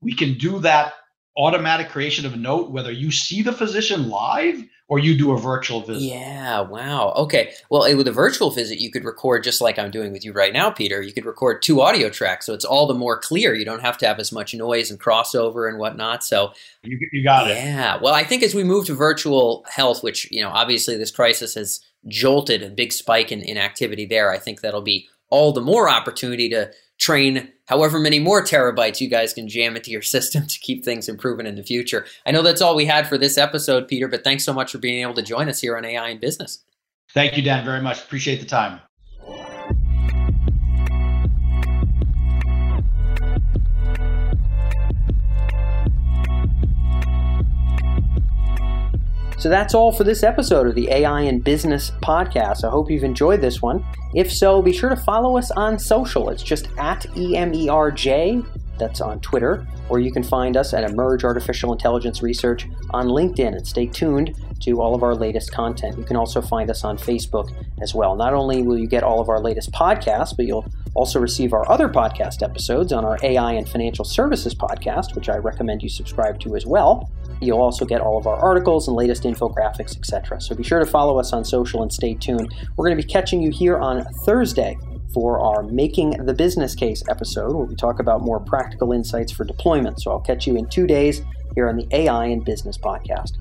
we 0.00 0.14
can 0.14 0.38
do 0.38 0.60
that 0.60 0.92
automatic 1.36 1.88
creation 1.88 2.24
of 2.26 2.34
a 2.34 2.36
note 2.36 2.70
whether 2.70 2.90
you 2.90 3.10
see 3.10 3.42
the 3.42 3.52
physician 3.52 4.08
live 4.08 4.64
or 4.88 5.00
you 5.00 5.18
do 5.18 5.32
a 5.32 5.38
virtual 5.38 5.80
visit. 5.80 6.02
Yeah, 6.02 6.60
wow. 6.60 7.12
Okay. 7.16 7.52
Well, 7.70 7.96
with 7.96 8.06
a 8.06 8.12
virtual 8.12 8.52
visit, 8.52 8.78
you 8.78 8.90
could 8.92 9.04
record 9.04 9.42
just 9.42 9.60
like 9.60 9.78
I'm 9.78 9.90
doing 9.90 10.12
with 10.12 10.24
you 10.24 10.32
right 10.32 10.52
now, 10.52 10.70
Peter. 10.70 11.02
You 11.02 11.12
could 11.12 11.24
record 11.24 11.60
two 11.60 11.80
audio 11.80 12.08
tracks, 12.08 12.46
so 12.46 12.54
it's 12.54 12.64
all 12.64 12.86
the 12.86 12.94
more 12.94 13.18
clear. 13.18 13.54
You 13.54 13.64
don't 13.64 13.82
have 13.82 13.98
to 13.98 14.06
have 14.06 14.20
as 14.20 14.30
much 14.30 14.54
noise 14.54 14.90
and 14.90 15.00
crossover 15.00 15.68
and 15.68 15.78
whatnot. 15.78 16.22
So 16.22 16.52
you, 16.82 16.98
you 17.12 17.24
got 17.24 17.50
it. 17.50 17.56
Yeah. 17.56 17.98
Well, 18.00 18.14
I 18.14 18.22
think 18.22 18.44
as 18.44 18.54
we 18.54 18.62
move 18.62 18.86
to 18.86 18.94
virtual 18.94 19.64
health, 19.68 20.04
which 20.04 20.30
you 20.30 20.40
know, 20.40 20.50
obviously 20.50 20.96
this 20.96 21.10
crisis 21.10 21.54
has 21.56 21.80
jolted 22.06 22.62
a 22.62 22.70
big 22.70 22.92
spike 22.92 23.32
in, 23.32 23.42
in 23.42 23.58
activity 23.58 24.06
there. 24.06 24.30
I 24.30 24.38
think 24.38 24.60
that'll 24.60 24.82
be 24.82 25.08
all 25.30 25.52
the 25.52 25.60
more 25.60 25.88
opportunity 25.88 26.48
to 26.50 26.70
train 26.98 27.52
however 27.66 27.98
many 27.98 28.18
more 28.18 28.42
terabytes 28.42 29.00
you 29.00 29.08
guys 29.08 29.32
can 29.32 29.48
jam 29.48 29.76
into 29.76 29.90
your 29.90 30.02
system 30.16 30.46
to 30.46 30.58
keep 30.58 30.84
things 30.84 31.08
improving 31.08 31.46
in 31.46 31.56
the 31.56 31.62
future. 31.62 32.06
I 32.24 32.32
know 32.32 32.42
that's 32.42 32.62
all 32.62 32.76
we 32.76 32.86
had 32.86 33.08
for 33.08 33.18
this 33.18 33.38
episode, 33.38 33.88
Peter, 33.88 34.08
but 34.08 34.24
thanks 34.24 34.44
so 34.44 34.52
much 34.52 34.72
for 34.72 34.78
being 34.78 35.02
able 35.02 35.14
to 35.14 35.22
join 35.22 35.48
us 35.48 35.60
here 35.60 35.76
on 35.76 35.84
AI 35.84 36.08
and 36.08 36.20
Business. 36.20 36.64
Thank 37.12 37.36
you, 37.36 37.42
Dan, 37.42 37.64
very 37.64 37.80
much. 37.80 38.02
Appreciate 38.02 38.40
the 38.40 38.46
time. 38.46 38.80
So 49.38 49.50
that's 49.50 49.74
all 49.74 49.92
for 49.92 50.02
this 50.02 50.22
episode 50.22 50.66
of 50.66 50.74
the 50.74 50.90
AI 50.90 51.20
and 51.20 51.44
Business 51.44 51.92
podcast. 52.02 52.64
I 52.64 52.70
hope 52.70 52.90
you've 52.90 53.04
enjoyed 53.04 53.40
this 53.40 53.62
one. 53.62 53.84
If 54.16 54.32
so, 54.32 54.62
be 54.62 54.72
sure 54.72 54.88
to 54.88 54.96
follow 54.96 55.36
us 55.36 55.50
on 55.50 55.78
social. 55.78 56.30
It's 56.30 56.42
just 56.42 56.68
at 56.78 57.02
EMERJ, 57.14 58.46
that's 58.78 59.02
on 59.02 59.20
Twitter, 59.20 59.66
or 59.90 60.00
you 60.00 60.10
can 60.10 60.22
find 60.22 60.56
us 60.56 60.72
at 60.72 60.90
Emerj 60.90 61.22
Artificial 61.22 61.70
Intelligence 61.70 62.22
Research 62.22 62.66
on 62.94 63.08
LinkedIn 63.08 63.54
and 63.54 63.66
stay 63.66 63.86
tuned 63.86 64.34
to 64.60 64.80
all 64.80 64.94
of 64.94 65.02
our 65.02 65.14
latest 65.14 65.52
content. 65.52 65.98
You 65.98 66.04
can 66.04 66.16
also 66.16 66.40
find 66.40 66.70
us 66.70 66.82
on 66.82 66.96
Facebook 66.96 67.52
as 67.82 67.94
well. 67.94 68.16
Not 68.16 68.32
only 68.32 68.62
will 68.62 68.78
you 68.78 68.86
get 68.86 69.02
all 69.02 69.20
of 69.20 69.28
our 69.28 69.38
latest 69.38 69.70
podcasts, 69.72 70.34
but 70.34 70.46
you'll 70.46 70.66
also 70.94 71.20
receive 71.20 71.52
our 71.52 71.70
other 71.70 71.90
podcast 71.90 72.42
episodes 72.42 72.94
on 72.94 73.04
our 73.04 73.18
AI 73.22 73.52
and 73.52 73.68
Financial 73.68 74.04
Services 74.04 74.54
podcast, 74.54 75.14
which 75.14 75.28
I 75.28 75.36
recommend 75.36 75.82
you 75.82 75.90
subscribe 75.90 76.40
to 76.40 76.56
as 76.56 76.64
well. 76.64 77.10
You'll 77.40 77.60
also 77.60 77.84
get 77.84 78.00
all 78.00 78.18
of 78.18 78.26
our 78.26 78.36
articles 78.36 78.88
and 78.88 78.96
latest 78.96 79.24
infographics, 79.24 79.96
etc. 79.96 80.40
So 80.40 80.54
be 80.54 80.62
sure 80.62 80.78
to 80.78 80.86
follow 80.86 81.18
us 81.18 81.32
on 81.32 81.44
social 81.44 81.82
and 81.82 81.92
stay 81.92 82.14
tuned. 82.14 82.54
We're 82.76 82.86
going 82.86 82.96
to 82.96 83.02
be 83.02 83.08
catching 83.08 83.42
you 83.42 83.50
here 83.50 83.78
on 83.78 84.04
Thursday 84.24 84.78
for 85.12 85.40
our 85.40 85.62
Making 85.62 86.10
the 86.26 86.34
Business 86.34 86.74
Case 86.74 87.02
episode, 87.08 87.54
where 87.54 87.66
we 87.66 87.74
talk 87.74 88.00
about 88.00 88.22
more 88.22 88.40
practical 88.40 88.92
insights 88.92 89.32
for 89.32 89.44
deployment. 89.44 90.00
So 90.02 90.10
I'll 90.10 90.20
catch 90.20 90.46
you 90.46 90.56
in 90.56 90.68
two 90.68 90.86
days 90.86 91.22
here 91.54 91.68
on 91.68 91.76
the 91.76 91.86
AI 91.90 92.26
and 92.26 92.44
Business 92.44 92.76
Podcast. 92.76 93.32